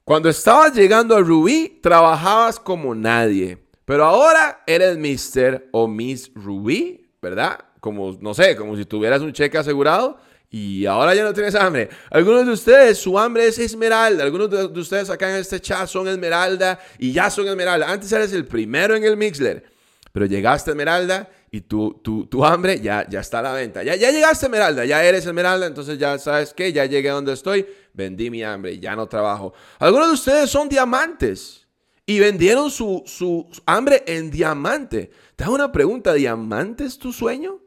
Cuando 0.04 0.28
estabas 0.28 0.74
llegando 0.74 1.16
a 1.16 1.20
Rubí, 1.20 1.78
trabajabas 1.82 2.58
como 2.58 2.94
nadie. 2.94 3.58
Pero 3.84 4.04
ahora 4.04 4.62
eres 4.66 4.98
Mr. 4.98 5.68
o 5.72 5.88
Miss 5.88 6.30
Rubí, 6.34 7.10
¿verdad? 7.20 7.58
Como, 7.80 8.16
no 8.20 8.34
sé, 8.34 8.56
como 8.56 8.76
si 8.76 8.84
tuvieras 8.84 9.22
un 9.22 9.32
cheque 9.32 9.58
asegurado 9.58 10.18
y 10.52 10.84
ahora 10.84 11.14
ya 11.14 11.24
no 11.24 11.32
tienes 11.32 11.54
hambre. 11.54 11.88
Algunos 12.10 12.44
de 12.44 12.52
ustedes, 12.52 12.98
su 12.98 13.18
hambre 13.18 13.46
es 13.46 13.58
esmeralda. 13.58 14.22
Algunos 14.22 14.50
de, 14.50 14.66
ustedes 14.78 15.08
acá 15.08 15.30
en 15.30 15.36
este 15.36 15.58
chat 15.60 15.88
son 15.88 16.06
esmeralda 16.08 16.78
y 16.98 17.10
ya 17.10 17.30
son 17.30 17.48
esmeralda. 17.48 17.90
Antes 17.90 18.12
eres 18.12 18.34
el 18.34 18.44
primero 18.44 18.94
en 18.94 19.02
el 19.02 19.16
Mixler, 19.16 19.64
pero 20.12 20.26
llegaste 20.26 20.70
a 20.70 20.72
esmeralda 20.72 21.30
y 21.50 21.62
tu, 21.62 22.00
tu, 22.02 22.44
hambre 22.44 22.80
ya, 22.80 23.06
ya 23.08 23.20
está 23.20 23.40
a 23.40 23.42
la 23.42 23.52
venta. 23.52 23.82
Ya, 23.82 23.96
ya 23.96 24.10
llegaste 24.10 24.46
Esmeralda, 24.46 24.84
ya 24.84 25.04
eres 25.04 25.26
Esmeralda, 25.26 25.66
entonces 25.66 25.98
ya 25.98 26.18
sabes 26.18 26.54
que 26.54 26.72
ya 26.72 26.86
llegué 26.86 27.10
a 27.10 27.14
donde 27.14 27.32
estoy, 27.32 27.66
vendí 27.92 28.30
mi 28.30 28.42
hambre 28.42 28.78
ya 28.78 28.96
no 28.96 29.06
trabajo. 29.06 29.52
Algunos 29.78 30.08
de 30.08 30.14
ustedes 30.14 30.50
son 30.50 30.68
diamantes 30.68 31.66
y 32.06 32.20
vendieron 32.20 32.70
su, 32.70 33.02
su 33.06 33.48
hambre 33.66 34.02
en 34.06 34.30
diamante. 34.30 35.10
Te 35.36 35.44
hago 35.44 35.54
una 35.54 35.70
pregunta, 35.70 36.14
¿diamante 36.14 36.84
es 36.84 36.98
tu 36.98 37.12
sueño? 37.12 37.60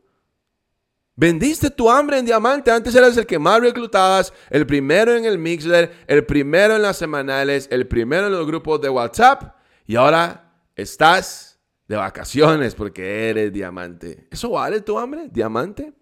Vendiste 1.15 1.69
tu 1.69 1.89
hambre 1.89 2.17
en 2.17 2.25
diamante. 2.25 2.71
Antes 2.71 2.93
eras 2.95 3.15
el 3.17 3.25
que 3.25 3.39
más 3.39 3.62
reclutabas, 3.62 4.34
el 4.49 4.65
primero 4.65 5.15
en 5.15 5.25
el 5.25 5.38
Mixler, 5.38 5.91
el 6.08 6.25
primero 6.25 6.75
en 6.75 6.81
las 6.81 6.97
semanales, 6.97 7.67
el 7.71 7.88
primero 7.88 8.27
en 8.27 8.34
los 8.34 8.45
grupos 8.45 8.81
de 8.81 8.89
WhatsApp. 8.89 9.55
Y 9.86 9.95
ahora 9.95 10.51
estás 10.75 11.44
de 11.88 11.95
vacaciones 11.95 12.76
porque 12.76 13.30
eres 13.30 13.54
diamante. 13.54 14.28
¿Eso 14.32 14.52
vale 14.52 14.82
tu 14.82 14.98
hambre? 14.98 15.30
¿Diamante? 15.32 15.93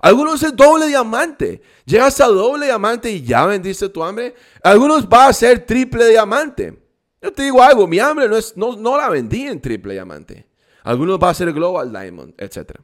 Algunos 0.00 0.42
es 0.42 0.54
doble 0.54 0.86
diamante. 0.86 1.60
Llegas 1.84 2.20
a 2.20 2.26
doble 2.26 2.66
diamante 2.66 3.10
y 3.10 3.22
ya 3.22 3.46
vendiste 3.46 3.88
tu 3.88 4.02
hambre. 4.02 4.34
Algunos 4.62 5.06
va 5.06 5.28
a 5.28 5.32
ser 5.32 5.64
triple 5.66 6.08
diamante. 6.08 6.82
Yo 7.20 7.32
te 7.32 7.44
digo 7.44 7.62
algo, 7.62 7.86
mi 7.86 7.98
hambre 7.98 8.28
no, 8.28 8.36
es, 8.36 8.56
no, 8.56 8.76
no 8.76 8.96
la 8.96 9.08
vendí 9.08 9.46
en 9.46 9.60
triple 9.60 9.94
diamante. 9.94 10.46
Algunos 10.84 11.18
va 11.18 11.30
a 11.30 11.34
ser 11.34 11.52
global 11.52 11.90
diamond, 11.90 12.34
etc. 12.38 12.78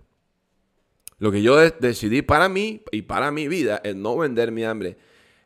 Lo 1.19 1.31
que 1.31 1.41
yo 1.41 1.57
decidí 1.57 2.23
para 2.23 2.49
mí 2.49 2.83
y 2.91 3.03
para 3.03 3.31
mi 3.31 3.47
vida 3.47 3.81
es 3.85 3.95
no 3.95 4.17
vender 4.17 4.51
mi 4.51 4.65
hambre. 4.65 4.97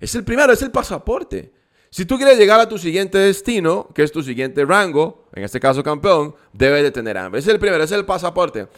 Es 0.01 0.15
el 0.15 0.25
primero, 0.25 0.53
es 0.53 0.63
el 0.63 0.71
pasaporte. 0.71 1.53
Si 1.97 2.05
tú 2.05 2.19
quieres 2.19 2.37
llegar 2.37 2.61
a 2.61 2.69
tu 2.69 2.77
siguiente 2.77 3.17
destino, 3.17 3.89
que 3.95 4.03
es 4.03 4.13
tu 4.13 4.23
siguiente 4.23 4.67
rango, 4.67 5.25
en 5.33 5.45
este 5.45 5.59
caso 5.59 5.83
campeón, 5.83 6.35
debes 6.53 6.83
de 6.83 6.91
tener 6.91 7.17
hambre. 7.17 7.41
Es 7.41 7.49
el 7.49 7.59
primero, 7.59 7.83
es 7.83 7.91
el 7.91 8.05
pasaporte. 8.05 8.69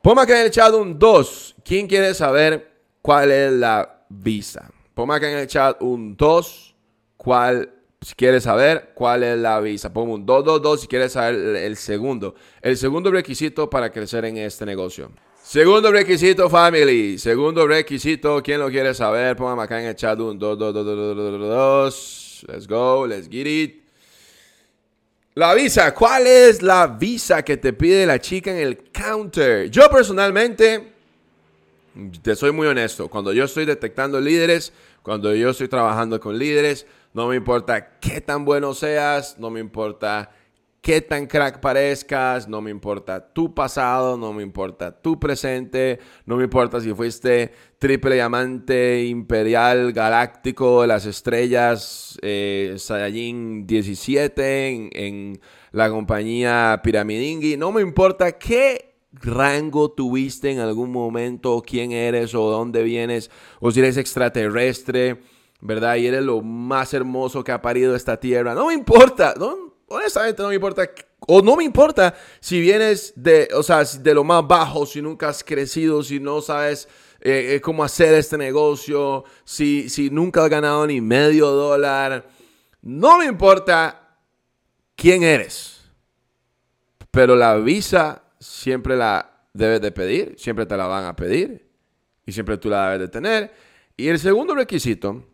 Ponme 0.00 0.22
acá 0.22 0.40
en 0.40 0.46
el 0.46 0.50
chat 0.50 0.72
un 0.72 0.98
2. 0.98 1.56
¿Quién 1.62 1.86
quiere 1.86 2.14
saber 2.14 2.80
cuál 3.02 3.30
es 3.30 3.52
la 3.52 4.06
visa? 4.08 4.70
Ponme 4.94 5.16
acá 5.16 5.30
en 5.30 5.36
el 5.36 5.48
chat 5.48 5.82
un 5.82 6.16
2. 6.16 6.74
¿Cuál 7.18 7.74
si 8.00 8.14
quieres 8.14 8.44
saber 8.44 8.92
cuál 8.94 9.22
es 9.22 9.36
la 9.38 9.60
visa. 9.60 9.92
Pongo 9.92 10.14
un 10.14 10.24
222 10.24 10.80
si 10.80 10.86
quieres 10.86 11.12
saber 11.12 11.34
el, 11.56 11.76
segundo. 11.76 12.34
El 12.62 12.78
segundo 12.78 13.10
requisito 13.10 13.68
para 13.68 13.92
crecer 13.92 14.24
en 14.24 14.38
este 14.38 14.64
negocio. 14.64 15.10
Segundo 15.42 15.92
requisito, 15.92 16.48
family. 16.48 17.18
Segundo 17.18 17.66
requisito, 17.66 18.42
¿quién 18.42 18.60
lo 18.60 18.70
quiere 18.70 18.94
saber? 18.94 19.36
Póngame 19.36 19.64
acá 19.64 19.78
en 19.82 19.88
el 19.88 19.94
chat 19.94 20.18
un 20.18 20.38
222. 20.38 22.28
Let's 22.46 22.66
go, 22.66 23.06
let's 23.06 23.28
get 23.28 23.46
it. 23.46 23.80
La 25.34 25.54
visa, 25.54 25.94
¿cuál 25.94 26.26
es 26.26 26.60
la 26.60 26.86
visa 26.86 27.42
que 27.42 27.56
te 27.56 27.72
pide 27.72 28.04
la 28.04 28.20
chica 28.20 28.50
en 28.50 28.58
el 28.58 28.90
counter? 28.90 29.70
Yo 29.70 29.88
personalmente, 29.88 30.92
te 32.20 32.34
soy 32.34 32.52
muy 32.52 32.66
honesto, 32.66 33.08
cuando 33.08 33.32
yo 33.32 33.44
estoy 33.44 33.64
detectando 33.64 34.20
líderes, 34.20 34.72
cuando 35.02 35.34
yo 35.34 35.50
estoy 35.50 35.68
trabajando 35.68 36.18
con 36.20 36.38
líderes, 36.38 36.86
no 37.14 37.28
me 37.28 37.36
importa 37.36 37.98
qué 38.00 38.20
tan 38.20 38.44
bueno 38.44 38.74
seas, 38.74 39.38
no 39.38 39.50
me 39.50 39.60
importa 39.60 40.32
qué 40.80 41.00
tan 41.02 41.26
crack 41.26 41.60
parezcas, 41.60 42.48
no 42.48 42.60
me 42.60 42.70
importa 42.70 43.32
tu 43.32 43.54
pasado, 43.54 44.16
no 44.16 44.32
me 44.32 44.42
importa 44.42 44.90
tu 45.00 45.18
presente, 45.18 45.98
no 46.24 46.36
me 46.36 46.44
importa 46.44 46.80
si 46.80 46.92
fuiste 46.94 47.52
triple 47.78 48.14
diamante 48.14 49.04
imperial 49.04 49.92
galáctico 49.92 50.82
de 50.82 50.88
las 50.88 51.04
estrellas 51.06 52.18
eh, 52.22 52.74
Saiyajin 52.78 53.66
17 53.66 55.06
en, 55.06 55.40
la 55.72 55.88
compañía 55.88 56.80
Piramidingi, 56.82 57.56
no 57.56 57.70
me 57.70 57.80
importa 57.80 58.32
qué 58.32 58.96
rango 59.12 59.92
tuviste 59.92 60.50
en 60.50 60.58
algún 60.58 60.90
momento, 60.90 61.62
quién 61.64 61.92
eres 61.92 62.34
o 62.34 62.50
dónde 62.50 62.82
vienes, 62.82 63.30
o 63.60 63.70
si 63.70 63.78
eres 63.78 63.96
extraterrestre, 63.96 65.20
¿verdad? 65.60 65.94
Y 65.96 66.06
eres 66.06 66.22
lo 66.22 66.42
más 66.42 66.92
hermoso 66.92 67.44
que 67.44 67.52
ha 67.52 67.62
parido 67.62 67.94
esta 67.94 68.18
tierra. 68.18 68.54
No 68.54 68.66
me 68.66 68.74
importa, 68.74 69.34
no, 69.38 69.69
honestamente 69.90 70.42
no 70.42 70.48
me 70.48 70.54
importa. 70.54 70.90
O 71.26 71.42
no 71.42 71.56
me 71.56 71.64
importa 71.64 72.14
si 72.40 72.60
vienes 72.60 73.12
de, 73.14 73.48
o 73.54 73.62
sea, 73.62 73.84
de 73.84 74.14
lo 74.14 74.24
más 74.24 74.46
bajo, 74.46 74.86
si 74.86 75.02
nunca 75.02 75.28
has 75.28 75.44
crecido, 75.44 76.02
si 76.02 76.18
no 76.18 76.40
sabes 76.40 76.88
eh, 77.20 77.54
eh, 77.54 77.60
cómo 77.60 77.84
hacer 77.84 78.14
este 78.14 78.38
negocio, 78.38 79.24
si, 79.44 79.88
si 79.90 80.08
nunca 80.08 80.42
has 80.42 80.50
ganado 80.50 80.86
ni 80.86 81.00
medio 81.00 81.48
dólar. 81.48 82.26
No 82.80 83.18
me 83.18 83.26
importa 83.26 84.16
quién 84.96 85.22
eres. 85.22 85.82
Pero 87.10 87.36
la 87.36 87.56
visa 87.56 88.22
siempre 88.38 88.96
la 88.96 89.44
debes 89.52 89.80
de 89.80 89.92
pedir, 89.92 90.36
siempre 90.38 90.64
te 90.64 90.76
la 90.76 90.86
van 90.86 91.04
a 91.04 91.16
pedir 91.16 91.68
y 92.24 92.32
siempre 92.32 92.56
tú 92.56 92.70
la 92.70 92.86
debes 92.86 93.00
de 93.00 93.08
tener. 93.08 93.52
Y 93.96 94.08
el 94.08 94.18
segundo 94.18 94.54
requisito 94.54 95.24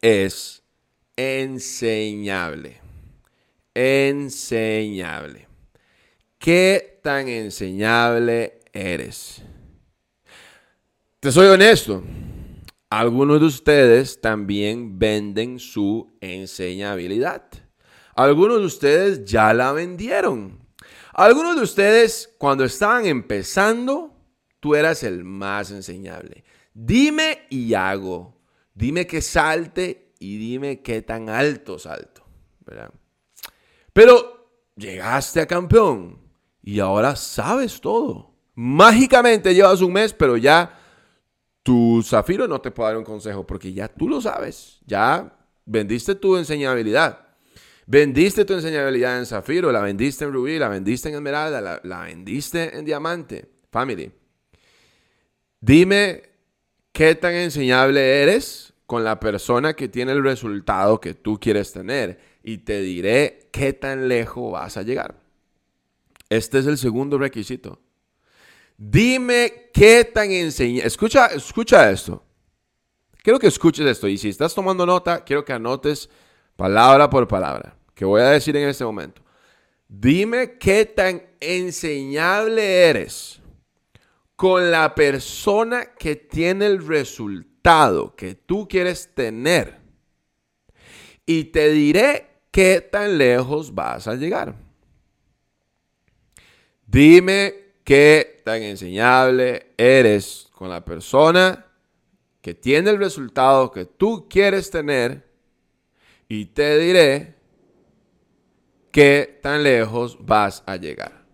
es 0.00 0.62
enseñable 1.16 2.81
enseñable. 3.74 5.48
¿Qué 6.38 7.00
tan 7.02 7.28
enseñable 7.28 8.60
eres? 8.72 9.42
Te 11.20 11.30
soy 11.30 11.46
honesto. 11.46 12.02
Algunos 12.90 13.40
de 13.40 13.46
ustedes 13.46 14.20
también 14.20 14.98
venden 14.98 15.58
su 15.58 16.12
enseñabilidad. 16.20 17.44
Algunos 18.14 18.58
de 18.58 18.66
ustedes 18.66 19.24
ya 19.24 19.54
la 19.54 19.72
vendieron. 19.72 20.58
Algunos 21.14 21.56
de 21.56 21.62
ustedes, 21.62 22.34
cuando 22.38 22.64
estaban 22.64 23.06
empezando, 23.06 24.14
tú 24.60 24.74
eras 24.74 25.02
el 25.02 25.24
más 25.24 25.70
enseñable. 25.70 26.44
Dime 26.74 27.46
y 27.50 27.74
hago. 27.74 28.40
Dime 28.74 29.06
que 29.06 29.22
salte 29.22 30.12
y 30.18 30.38
dime 30.38 30.82
qué 30.82 31.02
tan 31.02 31.28
alto 31.28 31.78
salto. 31.78 32.24
Pero 33.92 34.48
llegaste 34.76 35.40
a 35.40 35.46
campeón 35.46 36.18
y 36.62 36.80
ahora 36.80 37.16
sabes 37.16 37.80
todo. 37.80 38.34
Mágicamente 38.54 39.54
llevas 39.54 39.80
un 39.80 39.92
mes, 39.92 40.12
pero 40.12 40.36
ya 40.36 40.78
tu 41.62 42.02
Zafiro 42.02 42.48
no 42.48 42.60
te 42.60 42.70
puede 42.70 42.90
dar 42.90 42.98
un 42.98 43.04
consejo 43.04 43.46
porque 43.46 43.72
ya 43.72 43.88
tú 43.88 44.08
lo 44.08 44.20
sabes. 44.20 44.80
Ya 44.86 45.36
vendiste 45.64 46.14
tu 46.14 46.36
enseñabilidad. 46.36 47.26
Vendiste 47.86 48.44
tu 48.44 48.54
enseñabilidad 48.54 49.18
en 49.18 49.26
Zafiro, 49.26 49.72
la 49.72 49.80
vendiste 49.80 50.24
en 50.24 50.32
Rubí, 50.32 50.58
la 50.58 50.68
vendiste 50.68 51.08
en 51.08 51.16
Esmeralda, 51.16 51.60
la, 51.60 51.80
la 51.82 52.02
vendiste 52.02 52.76
en 52.76 52.84
Diamante. 52.84 53.50
Family. 53.70 54.12
Dime 55.60 56.22
qué 56.92 57.14
tan 57.14 57.34
enseñable 57.34 58.22
eres 58.22 58.74
con 58.86 59.02
la 59.02 59.18
persona 59.18 59.74
que 59.74 59.88
tiene 59.88 60.12
el 60.12 60.22
resultado 60.22 61.00
que 61.00 61.14
tú 61.14 61.40
quieres 61.40 61.72
tener 61.72 62.20
y 62.42 62.58
te 62.58 62.82
diré 62.82 63.41
qué 63.52 63.72
tan 63.72 64.08
lejos 64.08 64.50
vas 64.50 64.76
a 64.76 64.82
llegar. 64.82 65.14
Este 66.28 66.58
es 66.58 66.66
el 66.66 66.78
segundo 66.78 67.18
requisito. 67.18 67.78
Dime 68.76 69.70
qué 69.72 70.04
tan 70.04 70.30
enseña. 70.32 70.82
Escucha, 70.84 71.26
escucha 71.26 71.90
esto. 71.90 72.24
Quiero 73.22 73.38
que 73.38 73.46
escuches 73.46 73.86
esto. 73.86 74.08
Y 74.08 74.18
si 74.18 74.30
estás 74.30 74.54
tomando 74.54 74.84
nota, 74.84 75.22
quiero 75.22 75.44
que 75.44 75.52
anotes 75.52 76.08
palabra 76.56 77.08
por 77.08 77.28
palabra. 77.28 77.76
Que 77.94 78.04
voy 78.04 78.22
a 78.22 78.30
decir 78.30 78.56
en 78.56 78.68
este 78.68 78.84
momento. 78.84 79.22
Dime 79.86 80.56
qué 80.58 80.86
tan 80.86 81.22
enseñable 81.38 82.88
eres 82.88 83.40
con 84.34 84.70
la 84.70 84.94
persona 84.94 85.94
que 85.98 86.16
tiene 86.16 86.66
el 86.66 86.84
resultado 86.84 88.16
que 88.16 88.34
tú 88.34 88.66
quieres 88.66 89.14
tener. 89.14 89.80
Y 91.26 91.44
te 91.44 91.68
diré 91.70 92.31
¿qué 92.52 92.80
tan 92.80 93.18
lejos 93.18 93.74
vas 93.74 94.06
a 94.06 94.14
llegar? 94.14 94.54
Dime 96.86 97.72
qué 97.82 98.42
tan 98.44 98.62
enseñable 98.62 99.72
eres 99.76 100.48
con 100.52 100.68
la 100.68 100.84
persona 100.84 101.66
que 102.40 102.54
tiene 102.54 102.90
el 102.90 102.98
resultado 102.98 103.72
que 103.72 103.86
tú 103.86 104.28
quieres 104.28 104.70
tener 104.70 105.26
y 106.28 106.46
te 106.46 106.78
diré 106.78 107.34
qué 108.90 109.40
tan 109.42 109.62
lejos 109.62 110.18
vas 110.20 110.62
a 110.66 110.76
llegar. 110.76 111.24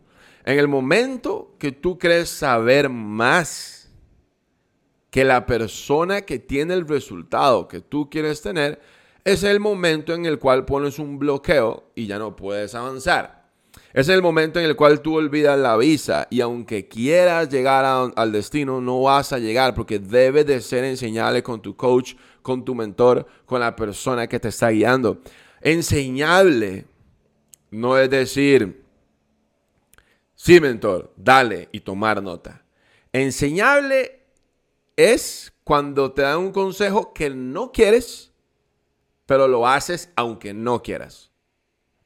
En 0.44 0.58
el 0.58 0.68
momento 0.68 1.56
que 1.58 1.72
tú 1.72 1.98
crees 1.98 2.28
saber 2.30 2.88
más 2.88 3.90
que 5.10 5.24
la 5.24 5.46
persona 5.46 6.22
que 6.22 6.38
tiene 6.38 6.74
el 6.74 6.86
resultado 6.86 7.66
que 7.66 7.80
tú 7.80 8.08
quieres 8.08 8.40
tener, 8.40 8.80
es 9.32 9.42
el 9.42 9.60
momento 9.60 10.14
en 10.14 10.24
el 10.24 10.38
cual 10.38 10.64
pones 10.64 10.98
un 10.98 11.18
bloqueo 11.18 11.90
y 11.94 12.06
ya 12.06 12.18
no 12.18 12.34
puedes 12.34 12.74
avanzar. 12.74 13.46
Es 13.92 14.08
el 14.08 14.22
momento 14.22 14.58
en 14.58 14.64
el 14.64 14.74
cual 14.74 15.02
tú 15.02 15.16
olvidas 15.16 15.58
la 15.58 15.76
visa 15.76 16.26
y 16.30 16.40
aunque 16.40 16.88
quieras 16.88 17.50
llegar 17.50 17.84
al 17.84 18.32
destino, 18.32 18.80
no 18.80 19.02
vas 19.02 19.34
a 19.34 19.38
llegar 19.38 19.74
porque 19.74 19.98
debe 19.98 20.44
de 20.44 20.62
ser 20.62 20.84
enseñable 20.84 21.42
con 21.42 21.60
tu 21.60 21.76
coach, 21.76 22.14
con 22.40 22.64
tu 22.64 22.74
mentor, 22.74 23.26
con 23.44 23.60
la 23.60 23.76
persona 23.76 24.26
que 24.26 24.40
te 24.40 24.48
está 24.48 24.70
guiando. 24.70 25.20
Enseñable 25.60 26.86
no 27.70 27.98
es 27.98 28.08
decir, 28.08 28.82
sí, 30.34 30.58
mentor, 30.58 31.12
dale 31.16 31.68
y 31.70 31.80
tomar 31.80 32.22
nota. 32.22 32.64
Enseñable 33.12 34.22
es 34.96 35.52
cuando 35.64 36.12
te 36.12 36.22
dan 36.22 36.38
un 36.38 36.52
consejo 36.52 37.12
que 37.12 37.28
no 37.28 37.72
quieres 37.72 38.27
pero 39.28 39.46
lo 39.46 39.68
haces 39.68 40.10
aunque 40.16 40.54
no 40.54 40.82
quieras. 40.82 41.30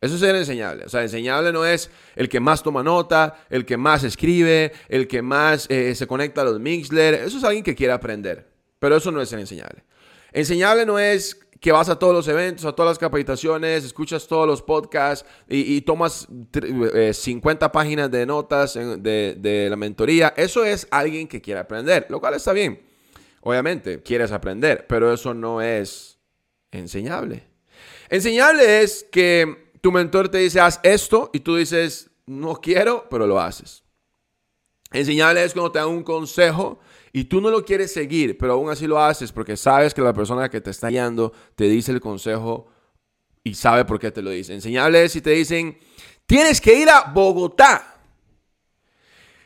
Eso 0.01 0.17
es 0.17 0.21
ser 0.21 0.35
enseñable. 0.35 0.87
O 0.87 0.89
sea, 0.89 1.03
enseñable 1.03 1.53
no 1.53 1.65
es 1.65 1.89
el 2.17 2.29
que 2.29 2.41
más 2.41 2.65
toma 2.65 2.83
nota, 2.83 3.37
el 3.49 3.65
que 3.65 3.77
más 3.77 4.03
escribe, 4.03 4.73
el 4.89 5.07
que 5.07 5.23
más 5.23 5.67
eh, 5.71 5.95
se 5.95 6.09
conecta 6.09 6.41
a 6.41 6.45
los 6.45 6.59
Mixler. 6.59 7.15
Eso 7.15 7.39
es 7.39 7.45
alguien 7.45 7.63
que 7.63 7.77
quiere 7.77 7.93
aprender. 7.93 8.51
Pero 8.81 8.97
eso 8.97 9.13
no 9.13 9.23
es 9.23 9.29
ser 9.29 9.39
enseñable. 9.39 9.85
Enseñable 10.33 10.85
no 10.85 10.99
es 10.99 11.39
que 11.61 11.71
vas 11.71 11.89
a 11.89 11.97
todos 11.97 12.13
los 12.13 12.27
eventos, 12.27 12.65
a 12.65 12.73
todas 12.73 12.91
las 12.91 12.99
capacitaciones, 12.99 13.85
escuchas 13.85 14.27
todos 14.27 14.49
los 14.49 14.61
podcasts 14.61 15.25
y, 15.49 15.81
tomas 15.83 16.27
50 17.13 17.67
eh, 17.67 17.69
páginas 17.69 18.11
de 18.11 18.27
notas 18.27 18.75
de, 18.75 19.37
de 19.39 19.71
la 19.71 19.77
mentoría. 19.77 20.35
Eso 20.37 20.65
es 20.65 20.89
alguien 20.91 21.29
que 21.29 21.41
quiere 21.41 21.61
aprender, 21.61 22.07
lo 22.09 22.19
cual 22.19 22.35
está 22.35 22.53
bien. 22.53 22.83
Obviamente, 23.43 24.03
quieres 24.03 24.33
aprender, 24.33 24.87
pero 24.89 25.13
eso 25.15 25.35
no 25.35 25.63
es 25.63 26.12
enseñable. 26.73 27.45
Enseñable 28.09 28.83
es 28.83 29.07
que 29.13 29.71
tu 29.81 29.93
mentor 29.93 30.29
te 30.29 30.39
dice, 30.39 30.61
haz 30.61 30.81
esto 30.83 31.31
y 31.33 31.41
tú 31.41 31.57
dices, 31.57 32.11
no 32.27 32.61
quiero, 32.61 33.07
pero 33.09 33.27
lo 33.27 33.41
haces. 33.41 33.85
Enseñable 34.91 35.43
es 35.43 35.53
cuando 35.53 35.73
te 35.73 35.79
dan 35.79 35.89
un 35.89 36.03
consejo 36.03 36.81
y 37.13 37.25
tú 37.25 37.41
no 37.41 37.51
lo 37.51 37.65
quieres 37.65 37.93
seguir, 37.93 38.37
pero 38.37 38.55
aún 38.55 38.71
así 38.71 38.87
lo 38.87 39.01
haces 39.01 39.33
porque 39.33 39.57
sabes 39.57 39.95
que 39.95 40.03
la 40.03 40.13
persona 40.13 40.49
que 40.49 40.61
te 40.61 40.71
está 40.71 40.89
guiando 40.89 41.33
te 41.55 41.65
dice 41.65 41.93
el 41.93 42.01
consejo 42.01 42.69
y 43.45 43.55
sabe 43.55 43.85
por 43.85 43.99
qué 43.99 44.11
te 44.11 44.23
lo 44.23 44.31
dice. 44.31 44.55
Enseñable 44.55 45.05
es 45.05 45.13
si 45.13 45.21
te 45.21 45.31
dicen, 45.31 45.79
tienes 46.27 46.61
que 46.61 46.75
ir 46.75 46.89
a 46.89 47.11
Bogotá. 47.13 47.89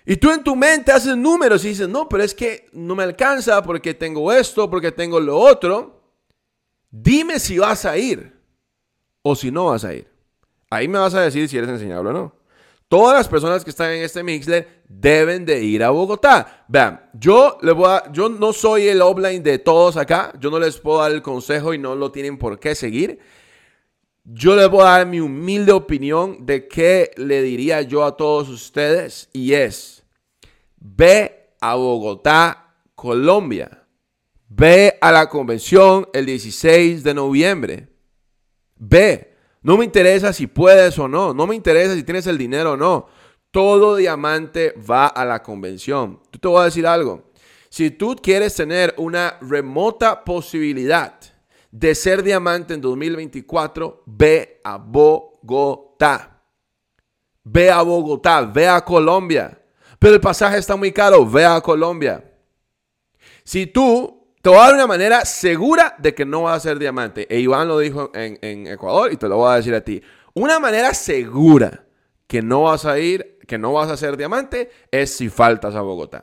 Y 0.05 0.17
tú 0.17 0.31
en 0.31 0.45
tu 0.45 0.55
mente 0.55 0.93
haces 0.93 1.17
números 1.17 1.65
y 1.65 1.69
dices, 1.69 1.89
no, 1.89 2.09
pero 2.09 2.23
es 2.23 2.35
que 2.35 2.69
no 2.73 2.95
me 2.95 3.03
alcanza 3.03 3.61
porque 3.63 3.95
tengo 3.95 4.33
esto, 4.33 4.71
porque 4.71 4.93
tengo 4.93 5.19
lo 5.19 5.37
otro. 5.37 5.96
Dime 6.99 7.39
si 7.39 7.59
vas 7.59 7.85
a 7.85 7.99
ir 7.99 8.33
o 9.21 9.37
si 9.37 9.51
no 9.51 9.67
vas 9.67 9.85
a 9.85 9.93
ir. 9.93 10.11
Ahí 10.71 10.89
me 10.89 10.99
vas 10.99 11.15
a 11.15 11.21
decir 11.21 11.47
si 11.47 11.59
eres 11.59 11.69
enseñable 11.69 12.09
o 12.09 12.13
no. 12.15 12.35
Todas 12.89 13.19
las 13.19 13.29
personas 13.29 13.65
que 13.65 13.71
están 13.71 13.91
en 13.91 14.03
este 14.03 14.23
Mixler 14.23 14.83
deben 14.89 15.45
de 15.45 15.63
ir 15.63 15.85
a 15.85 15.91
Bogotá. 15.91 16.65
Vean, 16.69 17.11
yo, 17.13 17.59
voy 17.61 17.91
a, 17.91 18.11
yo 18.13 18.31
no 18.31 18.55
soy 18.55 18.89
el 18.89 19.03
offline 19.03 19.43
de 19.43 19.59
todos 19.59 19.99
acá. 19.99 20.33
Yo 20.41 20.51
no 20.51 20.59
les 20.59 20.79
puedo 20.79 21.01
dar 21.01 21.13
el 21.13 21.21
consejo 21.21 21.75
y 21.75 21.79
no 21.79 21.95
lo 21.95 22.11
tienen 22.13 22.39
por 22.39 22.59
qué 22.59 22.75
seguir. 22.75 23.19
Yo 24.25 24.57
les 24.57 24.71
voy 24.71 24.81
a 24.81 24.97
dar 24.99 25.07
mi 25.07 25.21
humilde 25.21 25.73
opinión 25.73 26.47
de 26.47 26.67
qué 26.67 27.11
le 27.17 27.43
diría 27.43 27.83
yo 27.83 28.05
a 28.05 28.17
todos 28.17 28.49
ustedes 28.49 29.29
y 29.35 29.53
es, 29.53 30.03
ve 30.79 31.51
a 31.61 31.75
Bogotá, 31.75 32.75
Colombia. 32.95 33.86
Ve 34.49 34.97
a 35.01 35.11
la 35.11 35.29
convención 35.29 36.09
el 36.13 36.27
16 36.27 37.03
de 37.03 37.15
noviembre. 37.15 37.89
Ve. 38.77 39.35
No 39.63 39.77
me 39.77 39.85
interesa 39.85 40.33
si 40.33 40.47
puedes 40.47 40.99
o 40.99 41.09
no. 41.09 41.35
No 41.35 41.47
me 41.47 41.57
interesa 41.57 41.95
si 41.95 42.05
tienes 42.05 42.27
el 42.27 42.39
dinero 42.39 42.73
o 42.73 42.77
no. 42.77 43.09
Todo 43.51 43.97
diamante 43.97 44.75
va 44.79 45.07
a 45.09 45.25
la 45.25 45.43
convención. 45.43 46.21
Tú 46.31 46.39
te 46.39 46.49
voy 46.49 46.61
a 46.61 46.67
decir 46.67 46.87
algo. 46.87 47.31
Si 47.69 47.91
tú 47.91 48.15
quieres 48.15 48.55
tener 48.55 48.95
una 48.97 49.39
remota 49.41 50.25
posibilidad 50.25 51.19
de 51.73 51.95
ser 51.95 52.23
diamante 52.23 52.75
en 52.75 52.81
2024, 52.81 54.05
ve 54.07 54.61
a 54.63 54.77
Bogotá. 54.79 56.43
Ve 57.43 57.71
a 57.71 57.83
Bogotá, 57.83 58.43
ve 58.43 58.69
a 58.69 58.85
Colombia. 58.85 59.61
Pero 59.99 60.15
el 60.15 60.21
pasaje 60.21 60.59
está 60.59 60.77
muy 60.77 60.93
caro, 60.93 61.29
ve 61.29 61.45
a 61.45 61.61
Colombia. 61.61 62.25
Si 63.43 63.67
tú 63.67 64.16
te 64.47 64.51
voy 64.51 64.61
a 64.61 64.67
dar 64.67 64.75
una 64.75 64.87
manera 64.87 65.25
segura 65.25 65.97
de 65.99 66.15
que 66.15 66.25
no 66.25 66.43
vas 66.43 66.59
a 66.59 66.61
ser 66.61 66.79
diamante. 66.79 67.27
E 67.29 67.41
Iván 67.41 67.67
lo 67.67 67.81
dijo 67.81 68.13
en, 68.15 68.69
Ecuador 68.69 69.13
y 69.13 69.17
te 69.17 69.27
lo 69.27 69.39
voy 69.39 69.53
a 69.53 69.57
decir 69.57 69.75
a 69.75 69.81
ti. 69.81 70.01
Una 70.35 70.61
manera 70.61 70.95
segura 70.95 71.85
que 72.29 72.43
no 72.43 72.63
vas 72.63 72.85
a 72.85 72.97
ir, 73.01 73.41
que 73.49 73.59
no 73.59 73.73
vas 73.73 73.91
a 73.91 73.97
ser 73.97 74.17
diamante, 74.17 74.71
es 74.93 75.17
si 75.17 75.31
faltas 75.31 75.75
a 75.75 75.81
Bogotá. 75.81 76.23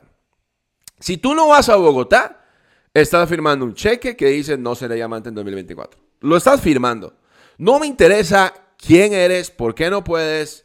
Si 0.98 1.18
tú 1.18 1.34
no 1.34 1.48
vas 1.48 1.68
a 1.68 1.76
Bogotá, 1.76 2.46
estás 2.94 3.28
firmando 3.28 3.66
un 3.66 3.74
cheque 3.74 4.16
que 4.16 4.28
dice 4.28 4.56
no 4.56 4.74
seré 4.74 4.94
diamante 4.94 5.28
en 5.28 5.34
2024. 5.34 6.00
Lo 6.20 6.38
estás 6.38 6.62
firmando. 6.62 7.18
No 7.58 7.78
me 7.78 7.86
interesa 7.86 8.54
quién 8.78 9.12
eres, 9.12 9.50
por 9.50 9.74
qué 9.74 9.90
no 9.90 10.02
puedes. 10.02 10.64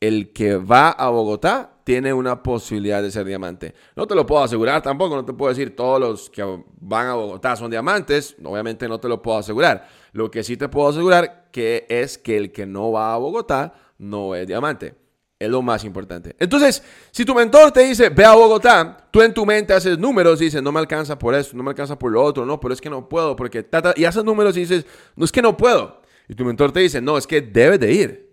El 0.00 0.34
que 0.34 0.56
va 0.56 0.90
a 0.90 1.08
Bogotá 1.08 1.71
tiene 1.84 2.12
una 2.12 2.42
posibilidad 2.42 3.02
de 3.02 3.10
ser 3.10 3.24
diamante. 3.24 3.74
No 3.96 4.06
te 4.06 4.14
lo 4.14 4.24
puedo 4.26 4.42
asegurar 4.42 4.82
tampoco, 4.82 5.16
no 5.16 5.24
te 5.24 5.32
puedo 5.32 5.50
decir 5.50 5.74
todos 5.74 6.00
los 6.00 6.30
que 6.30 6.42
van 6.80 7.08
a 7.08 7.14
Bogotá 7.14 7.56
son 7.56 7.70
diamantes, 7.70 8.36
obviamente 8.44 8.88
no 8.88 9.00
te 9.00 9.08
lo 9.08 9.20
puedo 9.20 9.38
asegurar. 9.38 9.88
Lo 10.12 10.30
que 10.30 10.44
sí 10.44 10.56
te 10.56 10.68
puedo 10.68 10.88
asegurar 10.88 11.48
que 11.50 11.86
es 11.88 12.18
que 12.18 12.36
el 12.36 12.52
que 12.52 12.66
no 12.66 12.92
va 12.92 13.14
a 13.14 13.18
Bogotá 13.18 13.74
no 13.98 14.34
es 14.34 14.46
diamante. 14.46 14.94
Es 15.38 15.50
lo 15.50 15.60
más 15.60 15.82
importante. 15.84 16.36
Entonces, 16.38 16.84
si 17.10 17.24
tu 17.24 17.34
mentor 17.34 17.72
te 17.72 17.80
dice, 17.80 18.10
ve 18.10 18.24
a 18.24 18.34
Bogotá, 18.34 19.08
tú 19.10 19.22
en 19.22 19.34
tu 19.34 19.44
mente 19.44 19.72
haces 19.72 19.98
números 19.98 20.40
y 20.40 20.44
dices, 20.44 20.62
no 20.62 20.70
me 20.70 20.78
alcanza 20.78 21.18
por 21.18 21.34
eso, 21.34 21.56
no 21.56 21.64
me 21.64 21.70
alcanza 21.70 21.98
por 21.98 22.12
lo 22.12 22.22
otro, 22.22 22.46
no, 22.46 22.60
pero 22.60 22.72
es 22.72 22.80
que 22.80 22.88
no 22.88 23.08
puedo, 23.08 23.34
porque 23.34 23.66
y 23.96 24.04
haces 24.04 24.22
números 24.22 24.56
y 24.56 24.60
dices, 24.60 24.86
no 25.16 25.24
es 25.24 25.32
que 25.32 25.42
no 25.42 25.56
puedo. 25.56 26.00
Y 26.28 26.36
tu 26.36 26.44
mentor 26.44 26.70
te 26.70 26.78
dice, 26.78 27.00
no, 27.00 27.18
es 27.18 27.26
que 27.26 27.40
debes 27.40 27.80
de 27.80 27.92
ir 27.92 28.31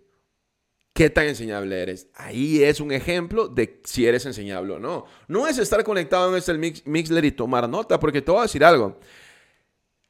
qué 0.93 1.09
tan 1.09 1.25
enseñable 1.25 1.81
eres. 1.81 2.07
Ahí 2.13 2.63
es 2.63 2.79
un 2.79 2.91
ejemplo 2.91 3.47
de 3.47 3.81
si 3.83 4.05
eres 4.05 4.25
enseñable 4.25 4.73
o 4.73 4.79
no. 4.79 5.05
No 5.27 5.47
es 5.47 5.57
estar 5.57 5.83
conectado 5.83 6.29
en 6.29 6.37
este 6.37 6.53
mix, 6.55 6.85
Mixler 6.85 7.25
y 7.25 7.31
tomar 7.31 7.69
nota, 7.69 7.99
porque 7.99 8.21
te 8.21 8.31
voy 8.31 8.39
a 8.39 8.43
decir 8.43 8.63
algo. 8.63 8.99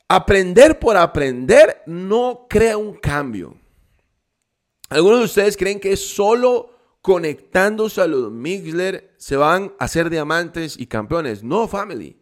Aprender 0.08 0.80
por 0.80 0.98
aprender 0.98 1.84
no 1.86 2.48
crea 2.50 2.78
un 2.78 2.96
cambio. 2.96 3.56
Algunos 4.90 5.20
de 5.20 5.26
ustedes 5.26 5.56
creen 5.56 5.80
que 5.80 5.96
solo 5.96 6.76
conectándose 7.02 8.02
a 8.02 8.08
los 8.08 8.32
Mixler 8.32 9.14
se 9.18 9.36
van 9.36 9.74
a 9.78 9.88
ser 9.88 10.10
diamantes 10.10 10.78
y 10.80 10.88
campeones. 10.88 11.44
No, 11.44 11.68
family. 11.68 12.18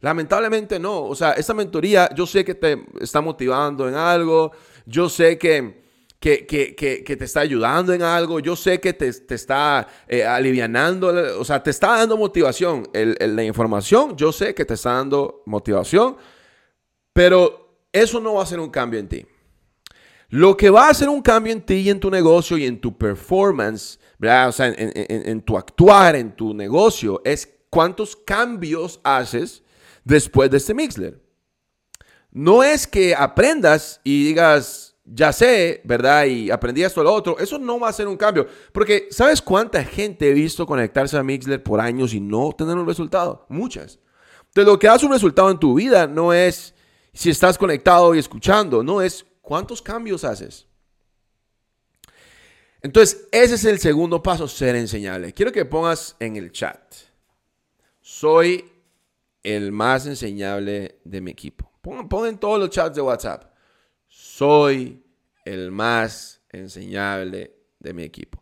Lamentablemente 0.00 0.78
no. 0.78 1.04
O 1.04 1.14
sea, 1.14 1.32
esta 1.32 1.54
mentoría 1.54 2.08
yo 2.14 2.26
sé 2.26 2.44
que 2.44 2.54
te 2.54 2.84
está 3.00 3.20
motivando 3.20 3.88
en 3.88 3.94
algo. 3.94 4.52
Yo 4.86 5.08
sé 5.08 5.38
que 5.38 5.87
que, 6.20 6.46
que, 6.46 7.16
te 7.16 7.24
está 7.24 7.40
ayudando 7.40 7.92
en 7.92 8.02
algo, 8.02 8.40
yo 8.40 8.56
sé 8.56 8.80
que 8.80 8.92
te, 8.92 9.08
está 9.08 9.86
eh, 10.08 10.24
alivianando, 10.24 11.38
o 11.38 11.44
sea, 11.44 11.62
te 11.62 11.70
está 11.70 11.98
dando 11.98 12.16
motivación. 12.16 12.88
la 12.92 13.44
información, 13.44 14.16
yo 14.16 14.32
sé 14.32 14.54
que 14.54 14.64
te 14.64 14.74
está 14.74 14.94
dando 14.94 15.42
motivación, 15.46 16.16
pero 17.12 17.84
eso 17.92 18.20
no 18.20 18.34
va 18.34 18.40
a 18.40 18.42
hacer 18.44 18.58
un 18.58 18.70
cambio 18.70 18.98
en 18.98 19.08
ti. 19.08 19.26
Lo 20.30 20.56
que 20.56 20.70
va 20.70 20.86
a 20.86 20.90
hacer 20.90 21.08
un 21.08 21.22
cambio 21.22 21.52
en 21.52 21.62
ti 21.62 21.74
y 21.74 21.90
en 21.90 22.00
tu 22.00 22.10
negocio 22.10 22.58
y 22.58 22.66
en 22.66 22.80
tu 22.80 22.98
performance, 22.98 23.98
¿verdad? 24.18 24.48
o 24.48 24.52
sea, 24.52 24.66
en, 24.66 24.92
en 24.96 25.40
tu 25.42 25.56
actuar, 25.56 26.16
en 26.16 26.34
tu 26.34 26.52
negocio, 26.52 27.22
es 27.24 27.48
cuántos 27.70 28.16
cambios 28.16 29.00
haces 29.04 29.62
después 30.04 30.50
de 30.50 30.56
este 30.56 30.74
Mixler. 30.74 31.22
No 32.30 32.62
es 32.62 32.86
que 32.86 33.14
aprendas 33.14 34.00
y 34.04 34.24
digas, 34.24 34.87
ya 35.12 35.32
sé, 35.32 35.80
¿verdad? 35.84 36.26
Y 36.26 36.50
aprendí 36.50 36.82
esto, 36.82 37.02
lo 37.02 37.12
otro. 37.12 37.38
Eso 37.38 37.58
no 37.58 37.80
va 37.80 37.88
a 37.88 37.92
ser 37.92 38.08
un 38.08 38.16
cambio. 38.16 38.46
Porque, 38.72 39.08
¿sabes 39.10 39.40
cuánta 39.40 39.82
gente 39.84 40.28
he 40.28 40.32
visto 40.32 40.66
conectarse 40.66 41.16
a 41.16 41.22
Mixler 41.22 41.62
por 41.62 41.80
años 41.80 42.14
y 42.14 42.20
no 42.20 42.52
tener 42.52 42.76
un 42.76 42.86
resultado? 42.86 43.46
Muchas. 43.48 43.98
Entonces, 44.48 44.66
lo 44.66 44.78
que 44.78 44.88
hace 44.88 45.06
un 45.06 45.12
resultado 45.12 45.50
en 45.50 45.58
tu 45.58 45.74
vida 45.74 46.06
no 46.06 46.32
es 46.32 46.74
si 47.12 47.30
estás 47.30 47.58
conectado 47.58 48.14
y 48.14 48.18
escuchando, 48.18 48.82
no 48.82 49.00
es 49.02 49.24
cuántos 49.40 49.82
cambios 49.82 50.24
haces. 50.24 50.66
Entonces, 52.80 53.26
ese 53.32 53.54
es 53.54 53.64
el 53.64 53.78
segundo 53.78 54.22
paso, 54.22 54.46
ser 54.46 54.76
enseñable. 54.76 55.32
Quiero 55.32 55.52
que 55.52 55.64
pongas 55.64 56.16
en 56.20 56.36
el 56.36 56.52
chat. 56.52 56.94
Soy 58.00 58.70
el 59.42 59.72
más 59.72 60.06
enseñable 60.06 61.00
de 61.04 61.20
mi 61.20 61.30
equipo. 61.30 61.72
Pon, 61.82 62.26
en 62.26 62.38
todos 62.38 62.60
los 62.60 62.70
chats 62.70 62.94
de 62.94 63.02
WhatsApp 63.02 63.47
soy 64.38 65.02
el 65.44 65.72
más 65.72 66.40
enseñable 66.50 67.56
de 67.80 67.92
mi 67.92 68.04
equipo. 68.04 68.40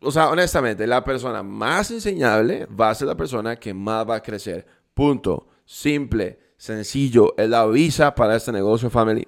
o 0.00 0.10
sea, 0.10 0.28
honestamente, 0.28 0.88
la 0.88 1.04
persona 1.04 1.44
más 1.44 1.92
enseñable 1.92 2.66
va 2.66 2.90
a 2.90 2.94
ser 2.96 3.06
la 3.06 3.16
persona 3.16 3.54
que 3.54 3.72
más 3.72 4.08
va 4.08 4.16
a 4.16 4.22
crecer. 4.22 4.66
Punto. 4.92 5.48
Simple, 5.64 6.38
sencillo. 6.56 7.32
Es 7.36 7.48
la 7.48 7.64
visa 7.66 8.12
para 8.12 8.34
este 8.34 8.50
negocio 8.50 8.90
family. 8.90 9.26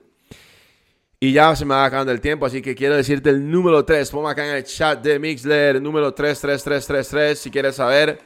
Y 1.21 1.33
ya 1.33 1.55
se 1.55 1.65
me 1.65 1.75
va 1.75 1.85
acabando 1.85 2.11
el 2.11 2.21
tiempo, 2.21 2.47
así 2.47 2.61
que 2.61 2.75
quiero 2.75 2.97
decirte 2.97 3.31
el 3.31 3.49
número 3.49 3.85
3. 3.85 4.11
Ponme 4.11 4.31
acá 4.31 4.49
en 4.49 4.57
el 4.57 4.65
chat 4.65 5.01
de 5.01 5.21
Mixler, 5.21 5.81
número 5.81 6.13
33333, 6.13 7.39
si 7.39 7.51
quieres 7.53 7.77
saber. 7.77 8.19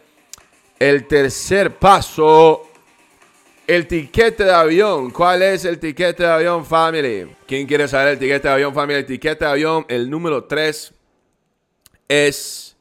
El 0.79 1.07
tercer 1.07 1.79
paso 1.79 2.68
el 3.69 3.87
tiquete 3.87 4.45
de 4.45 4.53
avión. 4.53 5.11
¿Cuál 5.11 5.43
es 5.43 5.67
el 5.67 5.79
tiquete 5.79 6.23
de 6.23 6.29
avión, 6.29 6.65
family? 6.65 7.31
¿Quién 7.47 7.67
quiere 7.67 7.87
saber 7.87 8.15
el 8.15 8.19
tiquete 8.19 8.49
de 8.49 8.55
avión, 8.55 8.75
family? 8.75 9.01
El 9.01 9.07
tiquete 9.07 9.45
de 9.45 9.51
avión, 9.51 9.85
el 9.89 10.09
número 10.09 10.45
3 10.45 10.95
es, 12.09 12.77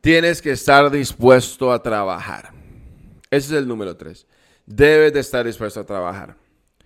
tienes 0.00 0.40
que 0.40 0.52
estar 0.52 0.90
dispuesto 0.90 1.70
a 1.70 1.82
trabajar. 1.82 2.52
Ese 3.30 3.48
es 3.48 3.52
el 3.52 3.68
número 3.68 3.94
3. 3.94 4.26
Debes 4.64 5.12
de 5.12 5.20
estar 5.20 5.44
dispuesto 5.44 5.80
a 5.80 5.84
trabajar. 5.84 6.36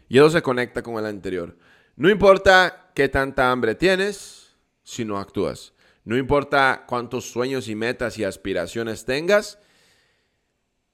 Y 0.09 0.19
eso 0.19 0.29
se 0.31 0.43
conecta 0.43 0.83
con 0.83 0.99
el 0.99 1.07
anterior. 1.07 1.57
No 1.95 2.11
importa 2.11 2.91
qué 2.93 3.09
tanta 3.09 3.53
hambre 3.53 3.77
tienes 3.77 4.57
si 4.83 5.05
no 5.05 5.19
actúas. 5.19 5.73
No 6.05 6.17
importa 6.17 6.85
cuántos 6.89 7.31
sueños 7.31 7.69
y 7.69 7.77
metas 7.77 8.19
y 8.19 8.25
aspiraciones 8.25 9.05
tengas. 9.05 9.61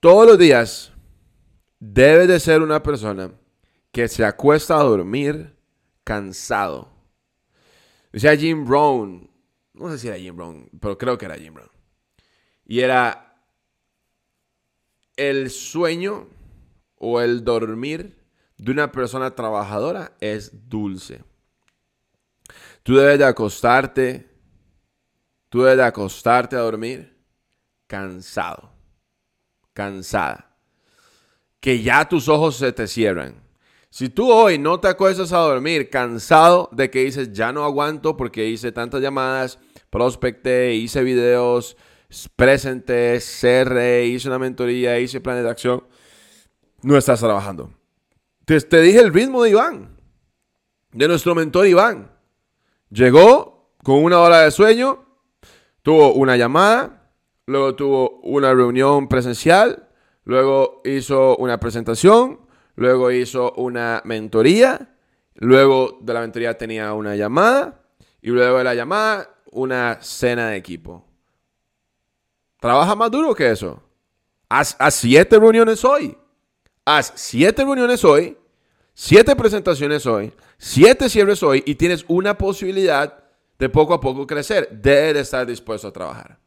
Todos 0.01 0.27
los 0.27 0.39
días 0.39 0.92
Debe 1.85 2.29
de 2.29 2.39
ser 2.39 2.63
una 2.63 2.81
persona 2.81 3.33
que 3.91 4.07
se 4.07 4.25
acuesta 4.25 4.79
a 4.79 4.85
dormir 4.85 5.57
cansado. 6.05 6.89
Decía 8.13 8.37
Jim 8.37 8.65
Brown, 8.65 9.29
no 9.75 9.91
sé 9.91 9.99
si 9.99 10.07
era 10.07 10.17
Jim 10.17 10.37
Brown, 10.37 10.71
pero 10.81 10.97
creo 10.97 11.19
que 11.19 11.25
era 11.25 11.35
Jim 11.35 11.55
Brown. 11.55 11.69
Y 12.65 12.79
era 12.79 13.35
el 15.17 15.51
sueño 15.51 16.29
o 16.99 17.21
el 17.21 17.43
dormir 17.43 18.17
de 18.59 18.71
una 18.71 18.93
persona 18.93 19.35
trabajadora 19.35 20.13
es 20.21 20.69
dulce. 20.69 21.25
Tú 22.85 22.95
debes 22.95 23.19
de 23.19 23.25
acostarte, 23.25 24.31
tú 25.49 25.63
debes 25.63 25.79
de 25.79 25.85
acostarte 25.85 26.55
a 26.55 26.61
dormir 26.61 27.19
cansado, 27.89 28.71
cansada, 29.73 30.52
que 31.63 31.81
ya 31.81 32.09
tus 32.09 32.29
ojos 32.29 32.57
se 32.57 32.73
te 32.73 32.89
cierran. 32.89 33.41
Si 33.89 34.09
tú 34.09 34.33
hoy 34.33 34.59
no 34.59 34.81
te 34.81 34.89
acuestas 34.89 35.33
a 35.33 35.39
dormir 35.39 35.89
cansado 35.91 36.69
de 36.73 36.91
que 36.91 37.05
dices, 37.05 37.33
ya 37.33 37.53
no 37.53 37.65
aguanto 37.65 38.17
porque 38.17 38.49
hice 38.49 38.73
tantas 38.73 39.01
llamadas, 39.01 39.61
prospecté, 39.89 40.75
hice 40.75 41.05
videos, 41.05 41.77
presenté, 42.35 43.21
cerré, 43.21 44.07
hice 44.07 44.27
una 44.27 44.41
mentoría, 44.41 44.99
hice 44.99 45.21
planes 45.21 45.45
de 45.45 45.51
acción, 45.51 45.85
no 46.83 46.99
estás 46.99 47.21
trabajando. 47.21 47.71
Te, 48.45 48.61
te 48.61 48.81
dije 48.81 48.99
el 48.99 49.15
ritmo 49.15 49.45
de 49.45 49.51
Iván, 49.51 49.97
de 50.91 51.07
nuestro 51.07 51.37
mentor 51.37 51.69
Iván. 51.69 52.11
Llegó 52.91 53.71
con 53.85 54.03
una 54.03 54.19
hora 54.19 54.41
de 54.41 54.51
sueño, 54.51 55.05
tuvo 55.83 56.13
una 56.15 56.37
llamada, 56.37 57.13
luego 57.47 57.77
tuvo 57.77 58.21
una 58.23 58.53
reunión 58.53 59.07
presencial, 59.07 59.82
luego 60.25 60.83
hizo 60.85 61.37
una 61.37 61.59
presentación, 61.59 62.41
luego 62.77 63.11
hizo 63.11 63.53
una 63.53 64.03
mentoría, 64.05 64.97
luego 65.35 65.99
de 66.01 66.15
la 66.15 66.21
mentoría 66.21 66.57
tenía 66.57 66.93
una 66.93 67.17
llamada 67.17 67.83
y 68.21 68.31
luego 68.31 68.59
de 68.59 68.65
la 68.65 68.75
llamada 68.75 69.29
una 69.51 69.99
cena 70.01 70.49
de 70.49 70.57
equipo. 70.57 71.05
Trabaja 72.61 72.95
más 72.95 73.11
duro 73.11 73.35
que 73.35 73.51
eso. 73.51 73.83
Haz, 74.49 74.77
siete 74.91 75.39
reuniones 75.39 75.85
hoy. 75.85 76.17
Haz 76.85 77.13
siete 77.17 77.65
reuniones 77.65 78.05
hoy, 78.05 78.37
siete 78.93 79.35
presentaciones 79.37 80.05
hoy, 80.05 80.33
siete 80.59 81.09
cierres 81.09 81.43
hoy 81.43 81.63
y 81.65 81.77
tienes 81.77 82.05
una 82.09 82.37
posibilidad 82.37 83.25
de 83.59 83.69
poco 83.69 83.95
a 83.95 84.01
poco 84.01 84.27
crecer. 84.27 84.69
Debes 84.71 85.15
de 85.15 85.21
estar 85.21 85.47
dispuesto 85.47 85.89
a 85.89 85.93
trabajar. 85.93 86.39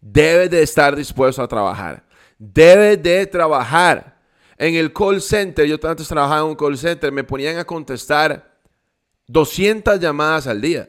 Debes 0.00 0.50
de 0.50 0.62
estar 0.62 0.94
dispuesto 0.94 1.42
a 1.42 1.48
trabajar. 1.48 2.07
Debes 2.38 3.02
de 3.02 3.26
trabajar. 3.26 4.16
En 4.56 4.74
el 4.74 4.92
call 4.92 5.20
center, 5.20 5.66
yo 5.66 5.76
antes 5.84 6.08
trabajaba 6.08 6.40
en 6.40 6.48
un 6.48 6.56
call 6.56 6.76
center, 6.76 7.12
me 7.12 7.22
ponían 7.22 7.58
a 7.58 7.64
contestar 7.64 8.58
200 9.28 10.00
llamadas 10.00 10.46
al 10.46 10.60
día. 10.60 10.88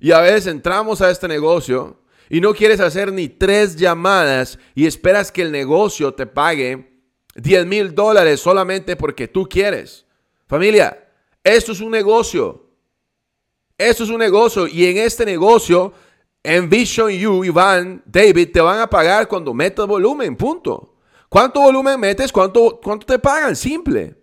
Y 0.00 0.12
a 0.12 0.20
veces 0.20 0.46
entramos 0.46 1.00
a 1.00 1.10
este 1.10 1.28
negocio 1.28 2.00
y 2.28 2.40
no 2.40 2.54
quieres 2.54 2.80
hacer 2.80 3.12
ni 3.12 3.28
tres 3.28 3.76
llamadas 3.76 4.58
y 4.74 4.86
esperas 4.86 5.30
que 5.30 5.42
el 5.42 5.52
negocio 5.52 6.14
te 6.14 6.26
pague 6.26 6.94
10 7.34 7.66
mil 7.66 7.94
dólares 7.94 8.40
solamente 8.40 8.96
porque 8.96 9.28
tú 9.28 9.48
quieres. 9.48 10.06
Familia, 10.46 11.08
esto 11.42 11.72
es 11.72 11.80
un 11.80 11.90
negocio. 11.90 12.70
Esto 13.76 14.04
es 14.04 14.10
un 14.10 14.18
negocio 14.18 14.68
y 14.68 14.86
en 14.86 14.98
este 14.98 15.24
negocio, 15.24 15.92
Envision 16.44 17.10
You, 17.10 17.42
Iván, 17.42 18.02
David, 18.04 18.52
te 18.52 18.60
van 18.60 18.78
a 18.78 18.86
pagar 18.86 19.26
cuando 19.26 19.54
metas 19.54 19.86
volumen, 19.86 20.36
punto. 20.36 20.94
¿Cuánto 21.30 21.60
volumen 21.60 21.98
metes? 21.98 22.30
¿Cuánto, 22.30 22.78
cuánto 22.82 23.06
te 23.06 23.18
pagan? 23.18 23.56
Simple. 23.56 24.14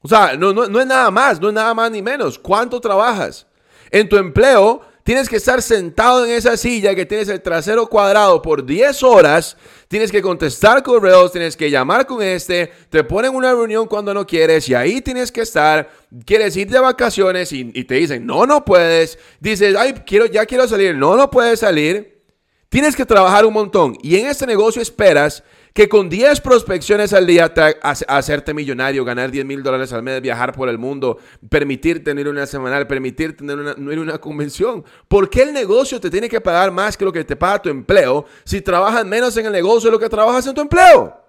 O 0.00 0.08
sea, 0.08 0.36
no, 0.36 0.52
no, 0.52 0.66
no 0.66 0.80
es 0.80 0.86
nada 0.86 1.10
más, 1.10 1.40
no 1.40 1.48
es 1.48 1.54
nada 1.54 1.74
más 1.74 1.90
ni 1.90 2.02
menos. 2.02 2.38
¿Cuánto 2.38 2.80
trabajas? 2.80 3.46
En 3.90 4.08
tu 4.08 4.16
empleo, 4.16 4.80
tienes 5.04 5.28
que 5.28 5.36
estar 5.36 5.62
sentado 5.62 6.24
en 6.24 6.32
esa 6.32 6.56
silla 6.56 6.94
que 6.94 7.06
tienes 7.06 7.28
el 7.28 7.42
trasero 7.42 7.86
cuadrado 7.86 8.42
por 8.42 8.64
10 8.64 9.02
horas. 9.04 9.56
Tienes 9.86 10.10
que 10.10 10.22
contestar 10.22 10.82
correos, 10.82 11.30
tienes 11.30 11.56
que 11.56 11.70
llamar 11.70 12.06
con 12.06 12.22
este, 12.22 12.72
te 12.90 13.04
ponen 13.04 13.34
una 13.34 13.52
reunión 13.52 13.86
cuando 13.86 14.12
no 14.12 14.26
quieres 14.26 14.68
y 14.68 14.74
ahí 14.74 15.00
tienes 15.02 15.30
que 15.30 15.42
estar. 15.42 15.88
Quieres 16.24 16.56
ir 16.56 16.68
de 16.70 16.80
vacaciones 16.80 17.52
y, 17.52 17.70
y 17.74 17.84
te 17.84 17.94
dicen, 17.96 18.26
no, 18.26 18.46
no 18.46 18.64
puedes. 18.64 19.18
Dices, 19.38 19.76
ay, 19.78 19.92
quiero, 20.06 20.26
ya 20.26 20.46
quiero 20.46 20.66
salir, 20.66 20.96
no, 20.96 21.14
no 21.16 21.30
puedes 21.30 21.60
salir. 21.60 22.22
Tienes 22.70 22.96
que 22.96 23.06
trabajar 23.06 23.46
un 23.46 23.54
montón 23.54 23.96
y 24.02 24.16
en 24.16 24.26
este 24.26 24.46
negocio 24.46 24.82
esperas 24.82 25.44
que 25.74 25.88
con 25.88 26.08
10 26.08 26.40
prospecciones 26.40 27.12
al 27.12 27.26
día 27.26 27.52
te 27.52 27.76
hacerte 27.82 28.54
millonario, 28.54 29.04
ganar 29.04 29.32
10 29.32 29.44
mil 29.44 29.60
dólares 29.60 29.92
al 29.92 30.04
mes, 30.04 30.22
viajar 30.22 30.52
por 30.52 30.68
el 30.68 30.78
mundo, 30.78 31.18
permitir 31.50 32.04
tener 32.04 32.28
una 32.28 32.46
semanal, 32.46 32.86
permitir 32.86 33.36
tener 33.36 33.58
una, 33.58 33.74
una 33.76 34.18
convención. 34.18 34.84
¿Por 35.08 35.28
qué 35.28 35.42
el 35.42 35.52
negocio 35.52 36.00
te 36.00 36.10
tiene 36.10 36.28
que 36.28 36.40
pagar 36.40 36.70
más 36.70 36.96
que 36.96 37.04
lo 37.04 37.12
que 37.12 37.24
te 37.24 37.34
paga 37.34 37.60
tu 37.60 37.70
empleo 37.70 38.24
si 38.44 38.60
trabajas 38.60 39.04
menos 39.04 39.36
en 39.36 39.46
el 39.46 39.52
negocio 39.52 39.90
de 39.90 39.96
lo 39.96 39.98
que 39.98 40.08
trabajas 40.08 40.46
en 40.46 40.54
tu 40.54 40.60
empleo? 40.60 41.20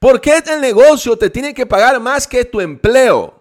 ¿Por 0.00 0.20
qué 0.20 0.42
el 0.44 0.60
negocio 0.60 1.16
te 1.16 1.30
tiene 1.30 1.54
que 1.54 1.64
pagar 1.64 2.00
más 2.00 2.26
que 2.26 2.44
tu 2.44 2.60
empleo 2.60 3.40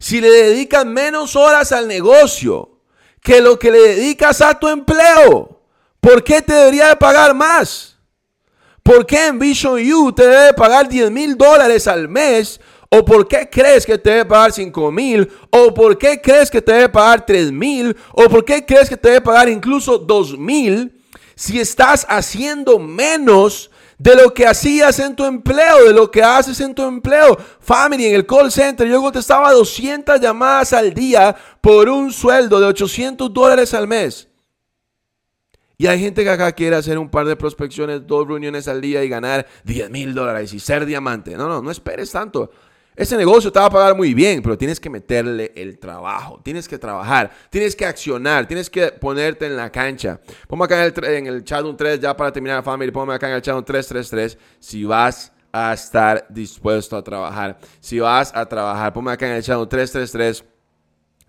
si 0.00 0.20
le 0.20 0.28
dedicas 0.28 0.84
menos 0.84 1.36
horas 1.36 1.70
al 1.70 1.86
negocio 1.86 2.80
que 3.22 3.40
lo 3.40 3.60
que 3.60 3.70
le 3.70 3.78
dedicas 3.78 4.40
a 4.40 4.58
tu 4.58 4.66
empleo? 4.66 5.62
¿Por 6.00 6.24
qué 6.24 6.42
te 6.42 6.52
debería 6.52 6.88
de 6.88 6.96
pagar 6.96 7.32
más? 7.32 7.89
¿Por 8.82 9.06
qué 9.06 9.26
en 9.26 9.38
Vision 9.38 9.78
You 9.78 10.12
te 10.12 10.26
debe 10.26 10.54
pagar 10.54 10.88
10 10.88 11.10
mil 11.10 11.36
dólares 11.36 11.86
al 11.86 12.08
mes? 12.08 12.60
¿O 12.90 13.04
por 13.04 13.28
qué 13.28 13.48
crees 13.48 13.86
que 13.86 13.98
te 13.98 14.10
debe 14.10 14.24
pagar 14.24 14.52
5 14.52 14.90
mil? 14.90 15.30
¿O 15.50 15.72
por 15.72 15.96
qué 15.96 16.20
crees 16.20 16.50
que 16.50 16.60
te 16.60 16.72
debe 16.72 16.88
pagar 16.88 17.24
3 17.24 17.52
mil? 17.52 17.96
¿O 18.12 18.28
por 18.28 18.44
qué 18.44 18.66
crees 18.66 18.88
que 18.88 18.96
te 18.96 19.08
debe 19.08 19.20
pagar 19.20 19.48
incluso 19.48 19.98
2 19.98 20.36
mil? 20.36 21.00
Si 21.36 21.60
estás 21.60 22.04
haciendo 22.08 22.78
menos 22.78 23.70
de 24.00 24.14
lo 24.14 24.32
que 24.32 24.46
hacías 24.46 24.98
en 24.98 25.14
tu 25.14 25.26
empleo, 25.26 25.84
de 25.84 25.92
lo 25.92 26.10
que 26.10 26.22
haces 26.22 26.58
en 26.60 26.74
tu 26.74 26.82
empleo. 26.82 27.36
Family, 27.60 28.06
en 28.06 28.14
el 28.14 28.26
call 28.26 28.50
center 28.50 28.88
yo 28.88 29.02
contestaba 29.02 29.52
200 29.52 30.18
llamadas 30.18 30.72
al 30.72 30.94
día 30.94 31.36
por 31.60 31.86
un 31.86 32.10
sueldo 32.10 32.58
de 32.58 32.66
800 32.66 33.32
dólares 33.32 33.74
al 33.74 33.86
mes. 33.86 34.29
Y 35.80 35.86
hay 35.86 35.98
gente 35.98 36.22
que 36.22 36.28
acá 36.28 36.52
quiere 36.52 36.76
hacer 36.76 36.98
un 36.98 37.08
par 37.08 37.24
de 37.24 37.36
prospecciones, 37.36 38.06
dos 38.06 38.28
reuniones 38.28 38.68
al 38.68 38.82
día 38.82 39.02
y 39.02 39.08
ganar 39.08 39.46
10 39.64 39.88
mil 39.88 40.12
dólares 40.12 40.52
y 40.52 40.60
ser 40.60 40.84
diamante. 40.84 41.34
No, 41.38 41.48
no, 41.48 41.62
no 41.62 41.70
esperes 41.70 42.12
tanto. 42.12 42.50
Ese 42.94 43.16
negocio 43.16 43.50
te 43.50 43.60
va 43.60 43.64
a 43.64 43.70
pagar 43.70 43.96
muy 43.96 44.12
bien, 44.12 44.42
pero 44.42 44.58
tienes 44.58 44.78
que 44.78 44.90
meterle 44.90 45.52
el 45.56 45.78
trabajo, 45.78 46.38
tienes 46.44 46.68
que 46.68 46.78
trabajar, 46.78 47.30
tienes 47.48 47.74
que 47.74 47.86
accionar, 47.86 48.46
tienes 48.46 48.68
que 48.68 48.88
ponerte 48.88 49.46
en 49.46 49.56
la 49.56 49.72
cancha. 49.72 50.20
Ponme 50.46 50.66
acá 50.66 50.84
en 50.84 51.26
el, 51.26 51.44
chat 51.44 51.64
un 51.64 51.78
3 51.78 51.98
ya 51.98 52.14
para 52.14 52.30
terminar, 52.30 52.62
family. 52.62 52.90
Ponme 52.90 53.14
acá 53.14 53.30
en 53.30 53.36
el 53.36 53.40
chat 53.40 53.56
un 53.56 53.64
333 53.64 54.36
si 54.58 54.84
vas 54.84 55.32
a 55.50 55.72
estar 55.72 56.26
dispuesto 56.28 56.94
a 56.94 57.02
trabajar. 57.02 57.58
Si 57.80 57.98
vas 57.98 58.32
a 58.34 58.44
trabajar, 58.44 58.92
ponme 58.92 59.12
acá 59.12 59.28
en 59.28 59.36
el 59.36 59.42
chat 59.42 59.56
un 59.56 59.66
333 59.66 60.44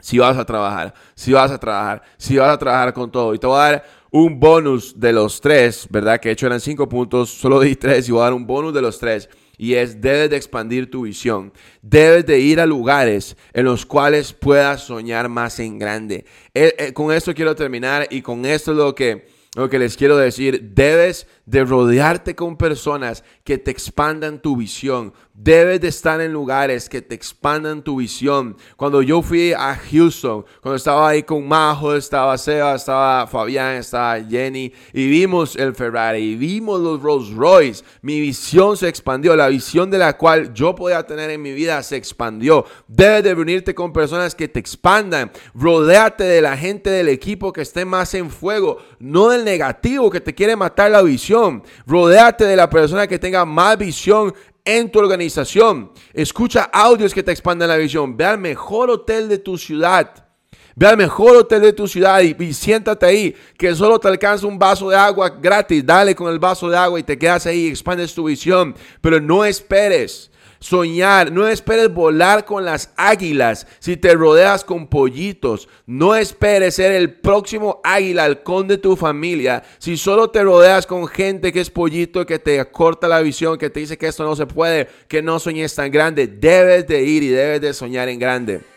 si 0.02 0.18
vas 0.18 0.36
a 0.36 0.44
trabajar, 0.44 0.94
si 1.14 1.32
vas 1.32 1.52
a 1.52 1.60
trabajar, 1.60 2.02
si 2.18 2.38
vas 2.38 2.50
a 2.50 2.58
trabajar 2.58 2.92
con 2.92 3.10
todo. 3.12 3.34
Y 3.34 3.40
te 3.40 3.48
voy 3.48 3.60
a 3.60 3.72
dar 3.72 3.84
un 4.12 4.40
bonus 4.40 5.00
de 5.00 5.14
los 5.14 5.40
tres, 5.40 5.88
¿verdad? 5.90 6.20
Que 6.20 6.30
de 6.30 6.34
hecho 6.34 6.46
eran 6.46 6.60
cinco 6.60 6.88
puntos, 6.88 7.30
solo 7.30 7.62
di 7.62 7.76
tres 7.76 8.08
y 8.08 8.12
voy 8.12 8.22
a 8.22 8.26
dar 8.26 8.34
un 8.34 8.46
bonus 8.46 8.74
de 8.74 8.82
los 8.82 9.00
tres. 9.00 9.30
Y 9.58 9.76
es, 9.76 10.02
debes 10.02 10.30
de 10.30 10.38
expandir 10.38 10.90
tu 10.90 11.04
visión. 11.04 11.54
Debes 11.82 12.26
de 12.26 12.40
ir 12.40 12.60
a 12.60 12.66
lugares 12.66 13.38
en 13.54 13.66
los 13.66 13.86
cuales 13.86 14.34
puedas 14.34 14.84
soñar 14.84 15.30
más 15.30 15.60
en 15.60 15.78
grande. 15.78 16.26
Eh, 16.54 16.76
eh, 16.78 16.94
con 16.94 17.14
esto 17.14 17.34
quiero 17.34 17.56
terminar 17.56 18.08
y 18.10 18.22
con 18.22 18.46
esto 18.46 18.72
es 18.72 18.78
lo 18.78 18.96
que, 18.96 19.28
lo 19.56 19.70
que 19.70 19.80
les 19.80 19.98
quiero 19.98 20.18
decir. 20.18 20.72
Debes 20.74 21.28
de 21.46 21.66
rodearte 21.66 22.36
con 22.36 22.56
personas 22.56 23.24
que 23.44 23.58
te 23.58 23.72
expandan 23.72 24.42
tu 24.42 24.56
visión. 24.56 25.14
Debes 25.34 25.82
de 25.82 25.88
estar 25.88 26.22
en 26.22 26.32
lugares 26.32 26.88
que 26.88 27.02
te 27.02 27.16
expandan 27.16 27.84
tu 27.84 27.98
visión. 27.98 28.56
Cuando 28.78 29.02
yo 29.02 29.22
fui 29.22 29.54
a 29.54 29.76
Houston, 29.76 30.46
cuando 30.62 30.76
estaba 30.76 31.10
ahí 31.10 31.24
con 31.24 31.48
Majo, 31.48 31.96
estaba 31.96 32.38
Seba, 32.38 32.76
estaba 32.76 33.28
Fabián, 33.28 33.76
estaba 33.76 34.24
Jenny, 34.24 34.72
y 34.94 35.10
vimos 35.10 35.56
el 35.56 35.74
Ferrari, 35.74 36.20
y 36.20 36.36
vimos 36.36 36.80
los 36.80 37.02
Rolls 37.02 37.34
Royce, 37.34 37.84
mi 38.02 38.20
visión 38.22 38.78
se 38.78 38.88
expandió. 38.88 39.36
La 39.36 39.48
visión 39.48 39.90
de 39.90 39.98
la 39.98 40.16
cual 40.16 40.54
yo 40.54 40.76
podía 40.76 41.04
tener 41.04 41.30
en 41.32 41.42
mi 41.42 41.54
vida 41.54 41.82
se 41.82 41.96
expandió. 41.96 42.66
Debes 42.88 43.24
de 43.24 43.34
reunirte 43.34 43.74
con 43.74 43.92
personas 43.92 44.36
que 44.36 44.48
te 44.48 44.60
expandan. 44.60 45.32
Rodéate 45.56 46.24
de 46.24 46.42
la 46.42 46.56
gente 46.56 46.90
del 46.90 47.10
equipo 47.10 47.52
que 47.52 47.62
esté 47.62 47.84
más 47.84 48.14
en 48.14 48.30
fuego, 48.30 48.78
no 49.00 49.32
negativo 49.44 50.10
que 50.10 50.22
te 50.22 50.34
quiere 50.34 50.56
matar 50.56 50.92
la 50.92 51.02
visión 51.02 51.64
Rodéate 51.86 52.46
de 52.46 52.56
la 52.56 52.70
persona 52.70 53.08
que 53.08 53.20
tenga 53.20 53.46
más 53.46 53.78
visión 53.78 54.34
en 54.64 54.92
tu 54.92 55.00
organización. 55.00 55.92
Escucha 56.14 56.70
audios 56.72 57.14
que 57.14 57.24
te 57.24 57.32
expandan 57.32 57.70
la 57.70 57.78
visión. 57.78 58.16
Ve 58.16 58.26
al 58.26 58.38
mejor 58.38 58.90
hotel 58.90 59.28
de 59.28 59.38
tu 59.38 59.58
ciudad. 59.58 60.28
Ve 60.76 60.88
al 60.88 60.98
mejor 60.98 61.36
hotel 61.36 61.62
de 61.62 61.74
tu 61.74 61.88
ciudad 61.88 62.22
y, 62.22 62.36
y, 62.40 62.54
siéntate 62.54 63.06
ahí, 63.06 63.36
que 63.58 63.76
solo 63.76 64.00
te 64.00 64.08
alcanza 64.08 64.48
un 64.48 64.58
vaso 64.58 64.90
de 64.90 64.96
agua 64.96 65.30
gratis. 65.30 65.86
Dale 65.86 66.16
con 66.16 66.32
el 66.32 66.40
vaso 66.40 66.70
de 66.70 66.78
agua 66.78 67.00
y 67.00 67.04
te 67.04 67.18
quedas 67.18 67.46
ahí 67.46 67.66
y 67.66 67.70
expandes 67.70 68.14
tu 68.14 68.26
visión. 68.26 68.76
Pero 69.02 69.20
no 69.20 69.44
esperes 69.44 70.31
soñar, 70.62 71.32
no 71.32 71.48
esperes 71.48 71.94
volar 71.94 72.46
con 72.46 72.64
las 72.64 72.94
águilas 72.96 73.68
si 73.80 73.98
te 73.98 74.14
rodeas 74.14 74.64
con 74.64 74.88
pollitos. 74.88 75.68
No 75.86 76.16
esperes 76.16 76.76
ser 76.76 76.94
el 76.94 77.14
próximo 77.14 77.82
águila, 77.84 78.24
halcón 78.24 78.70
de 78.70 78.78
tu 78.78 78.96
familia, 78.96 79.64
si 79.80 79.98
solo 79.98 80.30
te 80.30 80.42
rodeas 80.44 80.88
con 80.88 81.08
gente 81.08 81.52
que 81.52 81.60
es 81.60 81.70
pollito, 81.70 82.26
que 82.26 82.40
te 82.40 82.64
corta 82.72 83.10
la 83.10 83.20
visión, 83.20 83.58
que 83.58 83.70
te 83.70 83.82
dice 83.82 83.98
que 83.98 84.08
esto 84.08 84.24
no 84.24 84.36
se 84.36 84.46
puede, 84.46 84.88
que 85.10 85.22
no 85.22 85.40
sueñes 85.40 85.76
tan 85.76 85.92
grande. 85.92 86.28
Debes 86.28 86.88
de 86.88 87.04
ir 87.04 87.24
y 87.24 87.28
debes 87.28 87.60
de 87.60 87.74
soñar 87.74 88.08
en 88.08 88.20
grande. 88.20 88.71